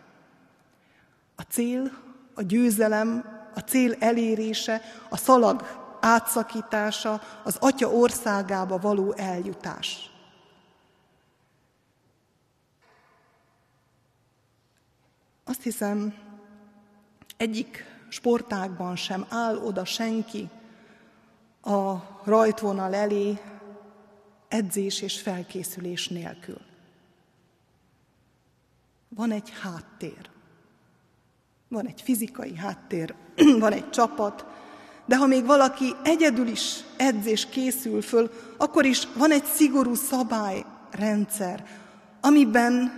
A 1.37 1.43
cél, 1.43 1.91
a 2.35 2.43
győzelem, 2.43 3.25
a 3.55 3.61
cél 3.61 3.97
elérése, 3.99 4.81
a 5.09 5.17
szalag 5.17 5.63
átszakítása, 6.01 7.21
az 7.45 7.57
Atya 7.61 7.89
országába 7.89 8.79
való 8.79 9.13
eljutás. 9.13 10.11
Azt 15.45 15.63
hiszem, 15.63 16.15
egyik 17.37 17.85
sportágban 18.09 18.97
sem 18.97 19.27
áll 19.29 19.57
oda 19.57 19.85
senki 19.85 20.49
a 21.63 21.95
rajtvonal 22.25 22.95
elé 22.95 23.39
edzés 24.51 25.03
és 25.03 25.21
felkészülés 25.21 26.09
nélkül. 26.09 26.61
Van 29.09 29.33
egy 29.33 29.53
háttér. 29.63 30.31
Van 31.69 31.87
egy 31.87 32.01
fizikai 32.03 32.57
háttér, 32.57 33.15
van 33.65 33.73
egy 33.73 33.91
csapat, 33.91 34.47
de 35.07 35.17
ha 35.17 35.27
még 35.27 35.45
valaki 35.45 35.95
egyedül 36.03 36.47
is 36.47 36.81
edzés 36.97 37.47
készül 37.47 38.03
föl, 38.03 38.31
akkor 38.57 38.85
is 38.85 39.09
van 39.17 39.31
egy 39.31 39.45
szigorú 39.45 39.95
szabályrendszer, 39.95 41.67
amiben 42.21 42.93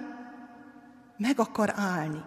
meg 1.17 1.39
akar 1.39 1.73
állni. 1.77 2.25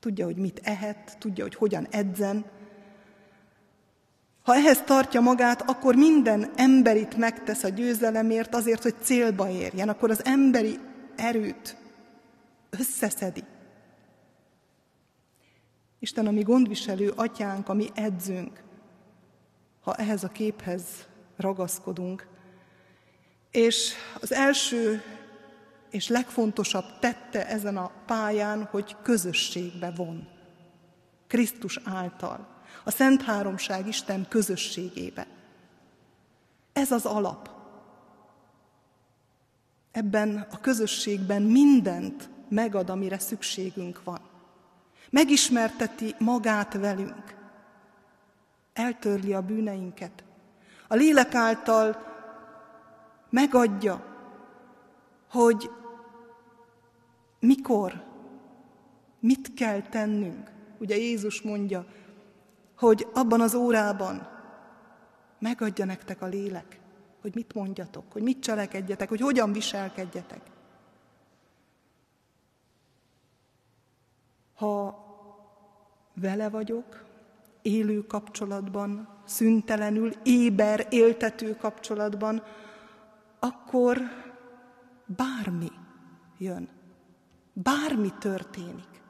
Tudja, 0.00 0.24
hogy 0.24 0.36
mit 0.36 0.60
ehet, 0.62 1.16
tudja, 1.18 1.44
hogy 1.44 1.54
hogyan 1.54 1.86
edzen. 1.90 2.44
Ha 4.48 4.54
ehhez 4.54 4.82
tartja 4.82 5.20
magát, 5.20 5.70
akkor 5.70 5.94
minden 5.94 6.50
emberit 6.56 7.16
megtesz 7.16 7.64
a 7.64 7.68
győzelemért 7.68 8.54
azért, 8.54 8.82
hogy 8.82 8.94
célba 9.00 9.50
érjen. 9.50 9.88
Akkor 9.88 10.10
az 10.10 10.24
emberi 10.24 10.78
erőt 11.16 11.76
összeszedi. 12.70 13.44
Isten, 15.98 16.26
ami 16.26 16.42
gondviselő 16.42 17.12
atyánk, 17.16 17.68
ami 17.68 17.88
edzünk, 17.94 18.62
ha 19.80 19.94
ehhez 19.94 20.24
a 20.24 20.28
képhez 20.28 20.82
ragaszkodunk. 21.36 22.26
És 23.50 23.92
az 24.20 24.32
első 24.32 25.02
és 25.90 26.08
legfontosabb 26.08 26.98
tette 27.00 27.48
ezen 27.48 27.76
a 27.76 27.90
pályán, 28.06 28.64
hogy 28.64 28.96
közösségbe 29.02 29.92
von. 29.96 30.28
Krisztus 31.26 31.80
által. 31.84 32.57
A 32.88 32.90
Szent 32.90 33.22
Háromság 33.22 33.86
Isten 33.86 34.26
közösségébe. 34.28 35.26
Ez 36.72 36.90
az 36.90 37.06
alap. 37.06 37.50
Ebben 39.92 40.46
a 40.50 40.60
közösségben 40.60 41.42
mindent 41.42 42.28
megad, 42.48 42.90
amire 42.90 43.18
szükségünk 43.18 44.04
van. 44.04 44.20
Megismerteti 45.10 46.14
magát 46.18 46.74
velünk. 46.74 47.36
Eltörli 48.72 49.32
a 49.32 49.42
bűneinket. 49.42 50.24
A 50.86 50.94
lélek 50.94 51.34
által 51.34 51.96
megadja, 53.30 54.04
hogy 55.30 55.70
mikor, 57.40 58.04
mit 59.20 59.54
kell 59.54 59.82
tennünk. 59.82 60.50
Ugye 60.78 60.96
Jézus 60.96 61.42
mondja, 61.42 61.86
hogy 62.78 63.08
abban 63.14 63.40
az 63.40 63.54
órában 63.54 64.28
megadja 65.38 65.84
nektek 65.84 66.22
a 66.22 66.26
lélek, 66.26 66.80
hogy 67.20 67.34
mit 67.34 67.54
mondjatok, 67.54 68.12
hogy 68.12 68.22
mit 68.22 68.42
cselekedjetek, 68.42 69.08
hogy 69.08 69.20
hogyan 69.20 69.52
viselkedjetek. 69.52 70.40
Ha 74.54 75.06
vele 76.14 76.48
vagyok, 76.48 77.04
élő 77.62 78.06
kapcsolatban, 78.06 79.08
szüntelenül, 79.24 80.12
éber, 80.22 80.86
éltető 80.90 81.56
kapcsolatban, 81.56 82.42
akkor 83.38 83.98
bármi 85.06 85.70
jön, 86.38 86.68
bármi 87.52 88.12
történik. 88.18 89.02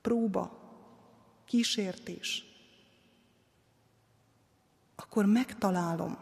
Próba, 0.00 0.59
kísértés. 1.50 2.44
Akkor 4.96 5.24
megtalálom 5.24 6.18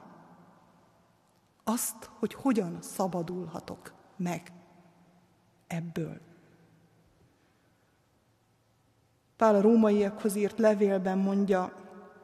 azt, 1.64 2.10
hogy 2.18 2.34
hogyan 2.34 2.78
szabadulhatok 2.82 3.92
meg 4.16 4.52
ebből. 5.66 6.20
Pál 9.36 9.54
a 9.54 9.60
rómaiakhoz 9.60 10.34
írt 10.34 10.58
levélben 10.58 11.18
mondja, 11.18 11.72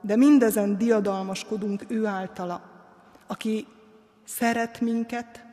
de 0.01 0.17
mindezen 0.17 0.79
diadalmaskodunk 0.79 1.85
ő 1.89 2.07
általa, 2.07 2.63
aki 3.27 3.67
szeret 4.25 4.81
minket, 4.81 5.45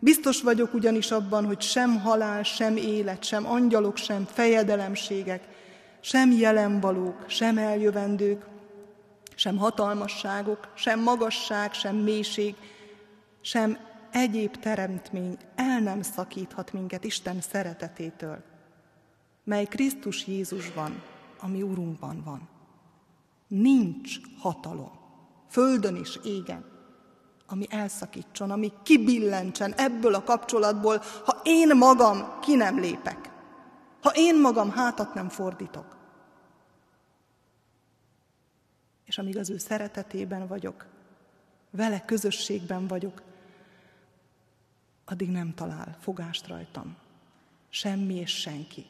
biztos 0.00 0.42
vagyok 0.42 0.74
ugyanis 0.74 1.10
abban, 1.10 1.46
hogy 1.46 1.60
sem 1.60 2.00
halál, 2.00 2.42
sem 2.42 2.76
élet, 2.76 3.24
sem 3.24 3.46
angyalok, 3.46 3.96
sem 3.96 4.24
fejedelemségek, 4.24 5.53
sem 6.04 6.30
jelenvalók, 6.30 7.24
sem 7.26 7.58
eljövendők, 7.58 8.44
sem 9.34 9.56
hatalmasságok, 9.56 10.72
sem 10.74 11.00
magasság, 11.00 11.72
sem 11.72 11.96
mélység, 11.96 12.54
sem 13.40 13.78
egyéb 14.10 14.56
teremtmény 14.56 15.36
el 15.54 15.80
nem 15.80 16.02
szakíthat 16.02 16.72
minket 16.72 17.04
Isten 17.04 17.40
szeretetétől, 17.40 18.42
mely 19.44 19.64
Krisztus 19.64 20.26
Jézusban, 20.26 21.02
ami 21.40 21.62
Urunkban 21.62 22.22
van. 22.24 22.48
Nincs 23.48 24.18
hatalom, 24.38 24.92
földön 25.50 25.96
is, 25.96 26.18
égen, 26.24 26.64
ami 27.46 27.66
elszakítson, 27.70 28.50
ami 28.50 28.72
kibillentsen 28.82 29.72
ebből 29.72 30.14
a 30.14 30.24
kapcsolatból, 30.24 31.02
ha 31.24 31.40
én 31.42 31.76
magam 31.76 32.38
ki 32.40 32.54
nem 32.54 32.78
lépek, 32.78 33.32
ha 34.04 34.12
én 34.14 34.40
magam 34.40 34.70
hátat 34.70 35.14
nem 35.14 35.28
fordítok. 35.28 35.96
És 39.04 39.18
amíg 39.18 39.36
az 39.36 39.50
ő 39.50 39.58
szeretetében 39.58 40.46
vagyok, 40.46 40.86
vele 41.70 42.04
közösségben 42.04 42.86
vagyok, 42.86 43.22
addig 45.04 45.30
nem 45.30 45.54
talál 45.54 45.96
fogást 46.00 46.46
rajtam. 46.46 46.96
Semmi 47.68 48.14
és 48.14 48.40
senki. 48.40 48.86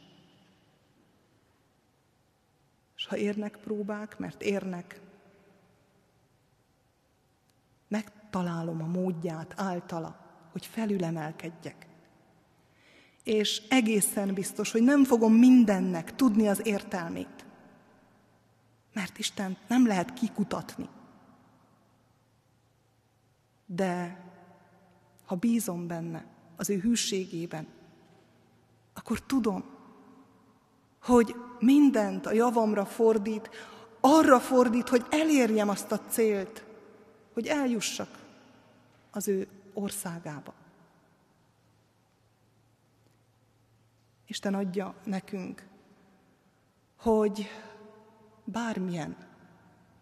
És 2.97 3.07
ha 3.07 3.17
érnek 3.17 3.57
próbák, 3.57 4.19
mert 4.19 4.43
érnek, 4.43 5.01
megtalálom 7.89 8.83
a 8.83 8.87
módját 8.87 9.55
általa, 9.57 10.19
hogy 10.53 10.67
felülemelkedjek. 10.67 11.94
És 13.25 13.63
egészen 13.69 14.35
biztos, 14.35 14.73
hogy 14.73 14.83
nem 14.83 15.05
fogom 15.05 15.33
mindennek 15.33 16.15
tudni 16.15 16.49
az 16.49 16.67
értelmét. 16.67 17.45
Mert 18.93 19.19
Isten 19.19 19.57
nem 19.69 19.87
lehet 19.87 20.13
kikutatni. 20.13 20.89
De 23.67 24.23
ha 25.25 25.35
bízom 25.35 25.87
benne, 25.87 26.25
az 26.57 26.71
ő 26.71 26.79
hűségében, 26.79 27.67
akkor 28.95 29.21
tudom, 29.21 29.65
hogy 31.03 31.35
mindent 31.59 32.27
a 32.27 32.33
javamra 32.33 32.87
fordít, 32.87 33.51
arra 34.01 34.41
fordít, 34.41 34.89
hogy 34.89 35.07
elérjem 35.11 35.69
azt 35.69 35.93
a 35.93 36.01
célt, 36.01 36.65
hogy 37.33 37.47
eljussak 37.47 38.09
az 39.11 39.29
ő 39.29 39.49
országába. 39.73 40.55
Isten 44.35 44.55
adja 44.55 44.95
nekünk, 45.05 45.67
hogy 46.97 47.47
bármilyen 48.45 49.17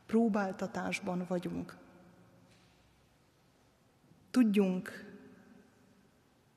próbáltatásban 0.06 1.24
vagyunk, 1.28 1.76
tudjunk 4.30 4.90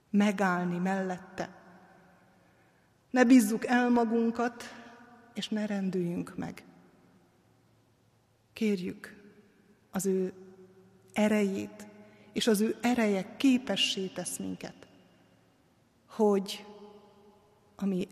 megállni 0.09 0.77
mellette. 0.77 1.49
Ne 3.09 3.25
bízzuk 3.25 3.65
el 3.65 3.89
magunkat, 3.89 4.63
és 5.33 5.49
ne 5.49 5.65
rendüljünk 5.65 6.35
meg. 6.37 6.65
Kérjük 8.53 9.23
az 9.91 10.05
ő 10.05 10.33
erejét, 11.13 11.87
és 12.33 12.47
az 12.47 12.61
ő 12.61 12.75
ereje 12.81 13.35
képessé 13.37 14.07
tesz 14.07 14.37
minket, 14.37 14.87
hogy 16.05 16.65
ami 17.75 18.07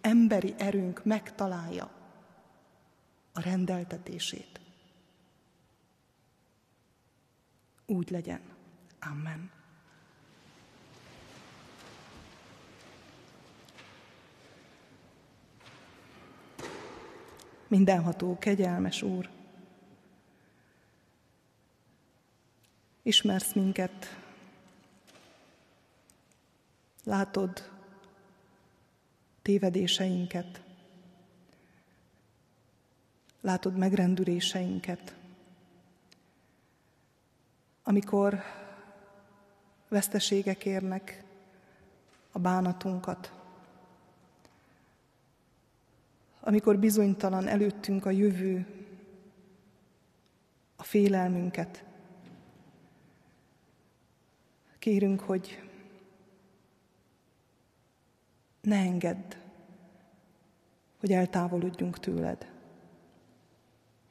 emberi 0.00 0.54
erőnk 0.58 1.04
megtalálja 1.04 1.90
a 3.32 3.40
rendeltetését. 3.40 4.60
Úgy 7.86 8.10
legyen. 8.10 8.40
Amen. 9.00 9.50
Mindenható, 17.68 18.38
kegyelmes 18.38 19.02
Úr, 19.02 19.30
ismersz 23.02 23.52
minket, 23.52 24.18
látod 27.04 27.77
tévedéseinket, 29.48 30.62
látod 33.40 33.76
megrendüléseinket, 33.76 35.16
amikor 37.82 38.42
veszteségek 39.88 40.64
érnek 40.64 41.24
a 42.32 42.38
bánatunkat, 42.38 43.32
amikor 46.40 46.78
bizonytalan 46.78 47.46
előttünk 47.46 48.06
a 48.06 48.10
jövő, 48.10 48.66
a 50.76 50.82
félelmünket. 50.82 51.84
Kérünk, 54.78 55.20
hogy 55.20 55.67
ne 58.60 58.76
engedd, 58.76 59.34
hogy 61.00 61.12
eltávolodjunk 61.12 61.98
tőled. 61.98 62.46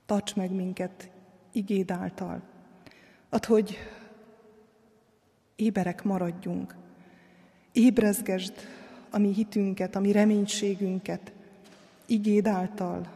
Tarts 0.05 0.35
meg 0.35 0.51
minket 0.51 1.09
igéd 1.51 1.91
által. 1.91 2.41
Add, 3.29 3.45
hogy 3.45 3.77
éberek 5.55 6.03
maradjunk. 6.03 6.75
Ébrezgesd 7.71 8.53
a 9.09 9.17
mi 9.17 9.33
hitünket, 9.33 9.95
a 9.95 9.99
mi 9.99 10.11
reménységünket, 10.11 11.31
igéd 12.05 12.47
által, 12.47 13.07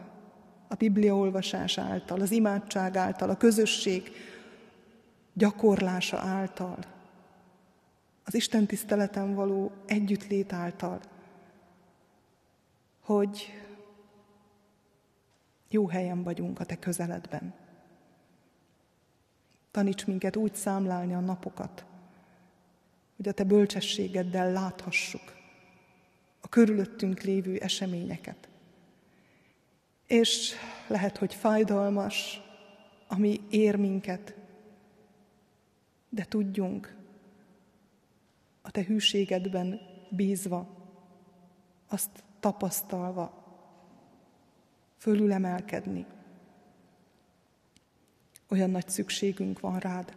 a 0.68 0.74
Biblia 0.74 1.16
olvasás 1.16 1.78
által, 1.78 2.20
az 2.20 2.30
imádság 2.30 2.96
által, 2.96 3.30
a 3.30 3.36
közösség 3.36 4.10
gyakorlása 5.32 6.18
által, 6.18 6.78
az 8.24 8.34
Isten 8.34 8.66
tiszteleten 8.66 9.34
való 9.34 9.72
együttlét 9.86 10.52
által, 10.52 11.00
hogy 13.02 13.52
jó 15.68 15.88
helyen 15.88 16.22
vagyunk 16.22 16.60
a 16.60 16.64
Te 16.64 16.78
közeledben. 16.78 17.54
Taníts 19.70 20.06
minket 20.06 20.36
úgy 20.36 20.54
számlálni 20.54 21.14
a 21.14 21.20
napokat, 21.20 21.84
hogy 23.16 23.28
a 23.28 23.32
Te 23.32 23.44
bölcsességeddel 23.44 24.52
láthassuk 24.52 25.36
a 26.40 26.48
körülöttünk 26.48 27.20
lévő 27.20 27.58
eseményeket. 27.58 28.48
És 30.06 30.54
lehet, 30.86 31.16
hogy 31.16 31.34
fájdalmas, 31.34 32.40
ami 33.06 33.40
ér 33.50 33.76
minket, 33.76 34.34
de 36.08 36.24
tudjunk 36.24 36.96
a 38.62 38.70
Te 38.70 38.84
hűségedben 38.84 39.80
bízva, 40.10 40.68
azt 41.88 42.24
tapasztalva, 42.42 43.32
fölülemelkedni. 44.98 46.06
Olyan 48.48 48.70
nagy 48.70 48.88
szükségünk 48.88 49.60
van 49.60 49.78
rád. 49.78 50.16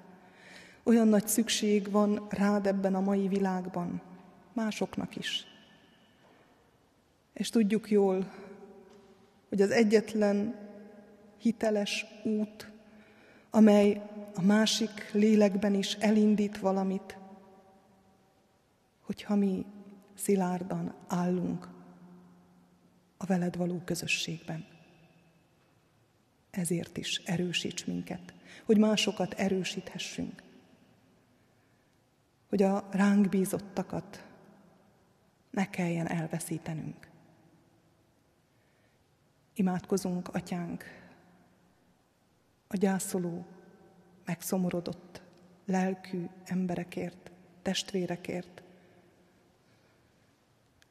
Olyan 0.84 1.08
nagy 1.08 1.28
szükség 1.28 1.92
van 1.92 2.28
rád 2.30 2.68
ebben 2.68 2.96
a 2.96 3.00
mai 3.00 3.28
világban, 3.28 4.02
másoknak 4.54 5.16
is. 5.16 5.46
És 7.34 7.50
tudjuk 7.50 7.90
jól, 7.90 8.32
hogy 9.50 9.62
az 9.62 9.72
egyetlen 9.72 10.56
hiteles 11.38 12.06
út, 12.24 12.72
amely 13.50 14.02
a 14.36 14.42
másik 14.42 15.12
lélekben 15.12 15.74
is 15.74 15.94
elindít 15.94 16.60
valamit, 16.60 17.18
hogyha 19.02 19.36
mi 19.36 19.66
szilárdan 20.16 20.94
állunk 21.08 21.74
a 23.18 23.26
veled 23.26 23.56
való 23.56 23.82
közösségben. 23.86 24.66
Ezért 26.50 26.98
is 26.98 27.18
erősíts 27.18 27.86
minket, 27.86 28.34
hogy 28.66 28.78
másokat 28.78 29.34
erősíthessünk, 29.34 30.44
hogy 32.50 32.62
a 32.62 32.88
ránk 32.92 33.30
bízottakat 33.30 34.26
ne 35.50 35.70
kelljen 35.70 36.08
elveszítenünk. 36.08 37.08
Imádkozunk, 39.54 40.28
atyánk, 40.28 40.84
a 42.68 42.78
gyászoló, 42.78 43.46
megszomorodott, 44.26 45.22
lelkű 45.66 46.26
emberekért, 46.44 47.32
testvérekért. 47.62 48.64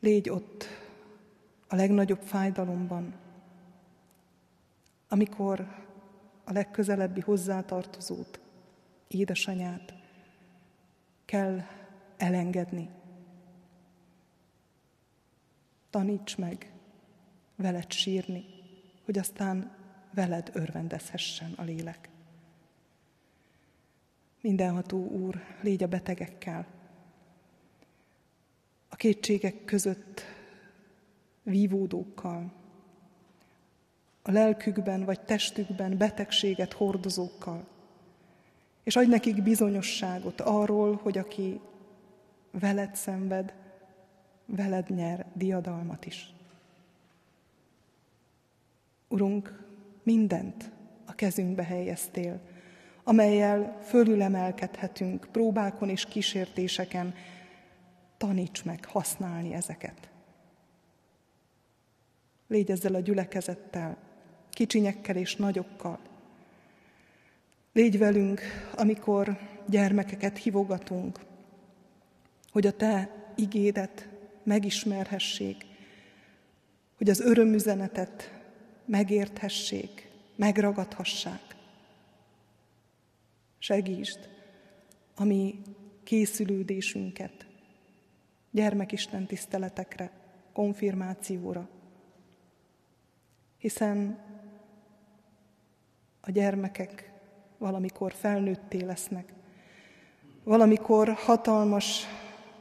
Légy 0.00 0.30
ott 0.30 0.83
a 1.74 1.76
legnagyobb 1.76 2.22
fájdalomban, 2.22 3.14
amikor 5.08 5.84
a 6.44 6.52
legközelebbi 6.52 7.20
hozzátartozót, 7.20 8.40
édesanyát 9.08 9.94
kell 11.24 11.60
elengedni. 12.16 12.90
Taníts 15.90 16.36
meg 16.36 16.72
veled 17.56 17.92
sírni, 17.92 18.44
hogy 19.04 19.18
aztán 19.18 19.76
veled 20.12 20.50
örvendezhessen 20.52 21.52
a 21.56 21.62
lélek. 21.62 22.08
Mindenható 24.40 25.06
Úr, 25.06 25.42
légy 25.60 25.82
a 25.82 25.88
betegekkel, 25.88 26.66
a 28.88 28.96
kétségek 28.96 29.64
között 29.64 30.22
vívódókkal, 31.44 32.52
a 34.22 34.30
lelkükben 34.30 35.04
vagy 35.04 35.20
testükben 35.20 35.96
betegséget 35.96 36.72
hordozókkal, 36.72 37.66
és 38.82 38.96
adj 38.96 39.08
nekik 39.08 39.42
bizonyosságot 39.42 40.40
arról, 40.40 41.00
hogy 41.02 41.18
aki 41.18 41.60
veled 42.50 42.94
szenved, 42.94 43.54
veled 44.46 44.90
nyer 44.90 45.26
diadalmat 45.34 46.06
is. 46.06 46.34
Urunk, 49.08 49.64
mindent 50.02 50.70
a 51.04 51.14
kezünkbe 51.14 51.64
helyeztél, 51.64 52.40
amelyel 53.04 53.78
fölülemelkedhetünk 53.82 55.28
próbákon 55.32 55.88
és 55.88 56.04
kísértéseken, 56.04 57.14
taníts 58.16 58.64
meg 58.64 58.84
használni 58.84 59.54
ezeket. 59.54 60.13
Légy 62.54 62.70
ezzel 62.70 62.94
a 62.94 63.00
gyülekezettel, 63.00 63.96
kicsinyekkel 64.50 65.16
és 65.16 65.36
nagyokkal. 65.36 65.98
Légy 67.72 67.98
velünk, 67.98 68.40
amikor 68.74 69.38
gyermekeket 69.66 70.38
hívogatunk, 70.38 71.20
hogy 72.50 72.66
a 72.66 72.76
Te 72.76 73.10
igédet 73.34 74.08
megismerhessék, 74.42 75.64
hogy 76.96 77.10
az 77.10 77.20
örömüzenetet 77.20 78.32
megérthessék, 78.84 80.08
megragadhassák. 80.36 81.56
Segítsd 83.58 84.28
a 85.14 85.24
mi 85.24 85.62
készülődésünket 86.04 87.46
gyermekisten 88.50 89.26
tiszteletekre, 89.26 90.10
konfirmációra. 90.52 91.68
Hiszen 93.64 94.18
a 96.20 96.30
gyermekek 96.30 97.12
valamikor 97.58 98.12
felnőtté 98.12 98.80
lesznek, 98.80 99.32
valamikor 100.42 101.08
hatalmas 101.12 102.04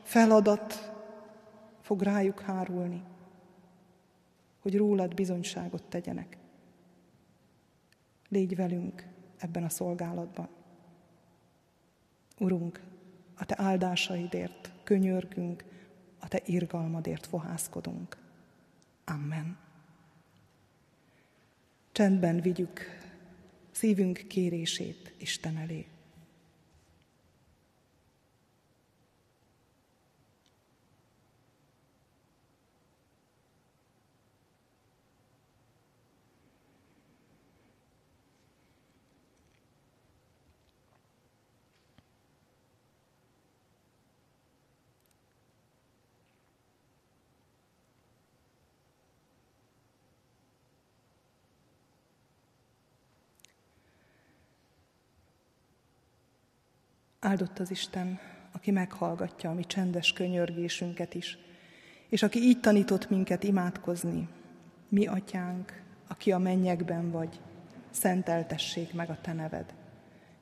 feladat 0.04 0.94
fog 1.82 2.02
rájuk 2.02 2.40
hárulni, 2.40 3.04
hogy 4.62 4.78
rólad 4.78 5.14
bizonyságot 5.14 5.84
tegyenek. 5.84 6.38
Légy 8.30 8.56
velünk 8.56 9.08
ebben 9.38 9.64
a 9.64 9.70
szolgálatban. 9.70 10.50
Urunk, 12.40 12.82
a 13.36 13.46
Te 13.46 13.56
áldásaidért 13.58 14.72
könyörgünk, 14.84 15.64
a 16.20 16.28
Te 16.28 16.42
irgalmadért 16.46 17.26
fohászkodunk. 17.26 18.18
Amen. 19.06 19.63
Csendben 21.94 22.42
vigyük 22.42 23.00
szívünk 23.72 24.24
kérését 24.28 25.14
Isten 25.18 25.58
elé. 25.58 25.86
Áldott 57.24 57.60
az 57.60 57.72
Isten, 57.72 58.20
aki 58.52 58.72
meghallgatja 58.72 59.50
a 59.50 59.54
mi 59.54 59.64
csendes 59.64 60.14
könyörgésünket 60.14 61.14
is, 61.14 61.38
és 62.10 62.24
aki 62.24 62.40
így 62.40 62.60
tanított 62.60 63.10
minket 63.10 63.44
imádkozni. 63.44 64.28
Mi, 64.90 65.06
atyánk, 65.06 65.82
aki 66.08 66.32
a 66.32 66.38
mennyekben 66.38 67.12
vagy, 67.12 67.40
szenteltessék 67.92 68.94
meg 68.94 69.10
a 69.10 69.18
te 69.22 69.34
neved. 69.34 69.74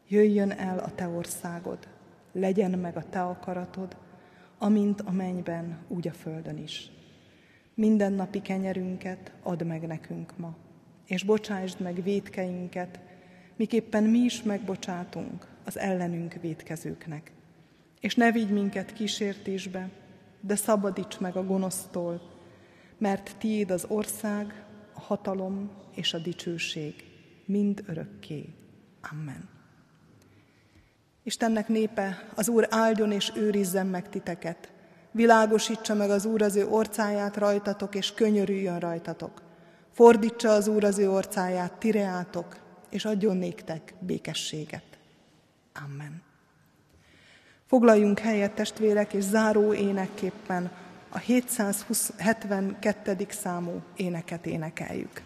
Jöjjön 0.08 0.52
el 0.52 0.80
a 0.80 0.96
te 0.96 1.08
országod, 1.08 1.88
legyen 2.32 2.80
meg 2.80 2.98
a 2.98 3.10
te 3.10 3.22
akaratod, 3.22 3.98
amint 4.58 5.02
a 5.02 5.12
mennyben, 5.12 5.78
úgy 5.88 6.08
a 6.08 6.14
földön 6.14 6.58
is. 6.58 6.92
Minden 7.74 8.14
napi 8.14 8.42
kenyerünket 8.42 9.32
add 9.44 9.64
meg 9.64 9.88
nekünk 9.88 10.38
ma, 10.38 10.56
és 11.06 11.24
bocsásd 11.24 11.80
meg 11.80 12.04
védkeinket, 12.04 13.00
miképpen 13.56 14.04
mi 14.04 14.20
is 14.20 14.44
megbocsátunk 14.44 15.51
az 15.66 15.78
ellenünk 15.78 16.34
védkezőknek. 16.42 17.32
És 18.00 18.16
ne 18.16 18.32
vigy 18.32 18.50
minket 18.50 18.94
kísértésbe, 18.94 19.90
de 20.40 20.56
szabadíts 20.56 21.20
meg 21.20 21.36
a 21.36 21.46
gonosztól, 21.46 22.22
mert 22.98 23.36
tiéd 23.38 23.72
az 23.72 23.86
ország, 23.88 24.64
a 24.94 25.00
hatalom 25.00 25.72
és 25.96 26.14
a 26.14 26.18
dicsőség, 26.18 26.94
mind 27.46 27.84
örökké. 27.88 28.54
Amen. 29.12 29.50
Istennek 31.24 31.68
népe, 31.68 32.28
az 32.36 32.50
Úr 32.50 32.68
áldjon 32.70 33.12
és 33.12 33.32
őrizzen 33.36 33.88
meg 33.88 34.10
titeket. 34.10 34.72
Világosítsa 35.12 35.94
meg 35.94 36.10
az 36.10 36.26
Úr 36.26 36.42
az 36.42 36.56
ő 36.56 36.68
orcáját 36.68 37.38
rajtatok, 37.38 37.96
és 37.96 38.14
könyörüljön 38.14 38.80
rajtatok. 38.80 39.42
Fordítsa 39.92 40.52
az 40.52 40.68
Úr 40.68 40.84
az 40.84 40.98
ő 40.98 41.12
orcáját 41.12 41.74
tireátok, 41.74 42.58
és 42.90 43.06
adjon 43.06 43.38
néktek 43.38 43.94
békességet. 44.00 44.91
Amen. 45.74 46.22
Foglaljunk 47.66 48.20
helyet, 48.20 48.52
testvérek, 48.52 49.14
és 49.14 49.24
záró 49.24 49.74
énekképpen 49.74 50.72
a 51.10 51.18
772. 51.18 53.28
számú 53.30 53.82
éneket 53.96 54.46
énekeljük. 54.46 55.22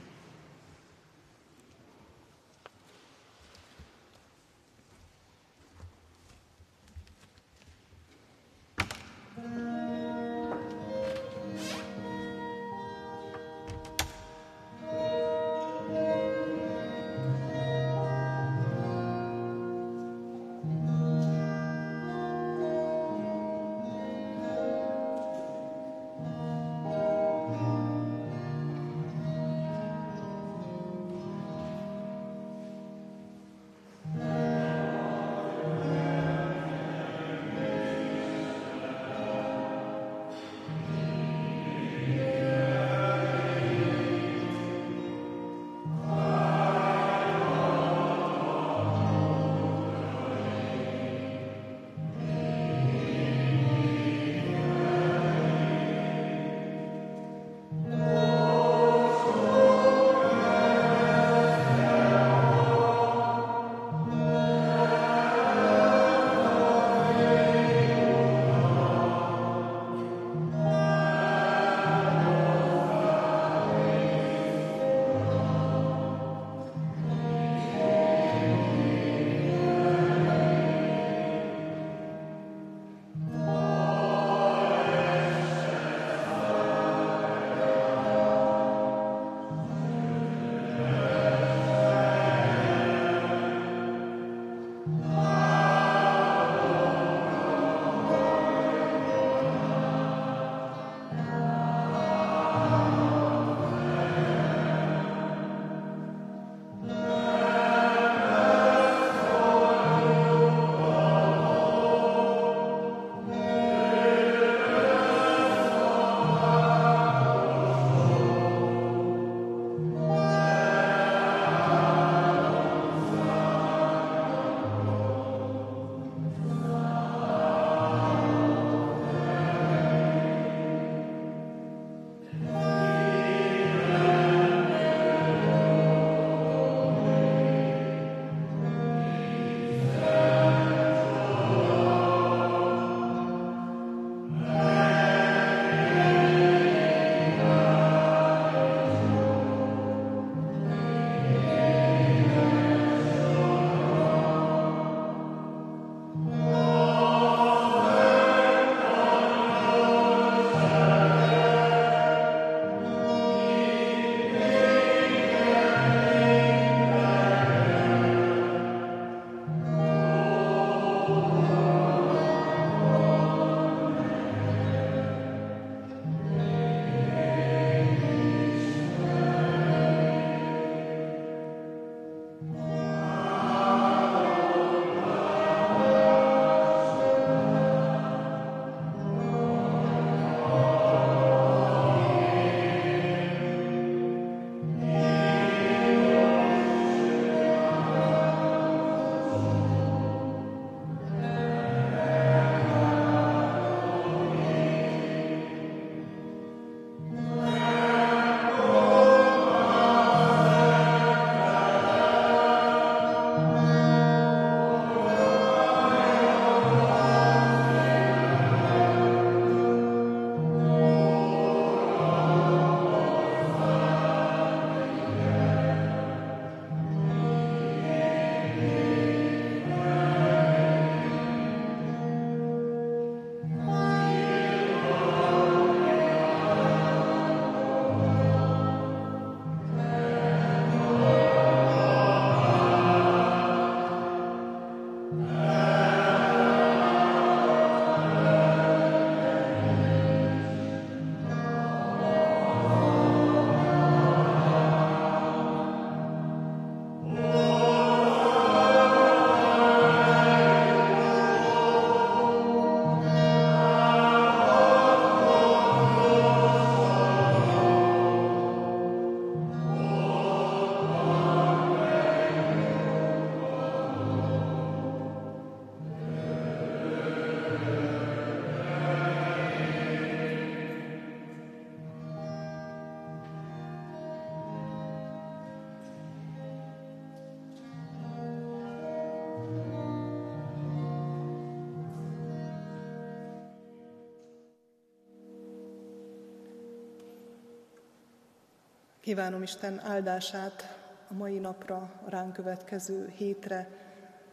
Kívánom 299.06 299.42
Isten 299.42 299.80
áldását 299.80 300.78
a 301.10 301.14
mai 301.14 301.38
napra, 301.38 301.76
a 302.06 302.10
ránk 302.10 302.34
következő 302.34 303.14
hétre 303.16 303.68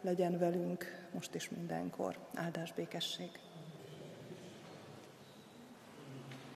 legyen 0.01 0.39
velünk 0.39 1.09
most 1.15 1.35
is 1.35 1.51
mindenkor. 1.51 2.19
Áldás 2.35 2.73
békesség! 2.73 3.31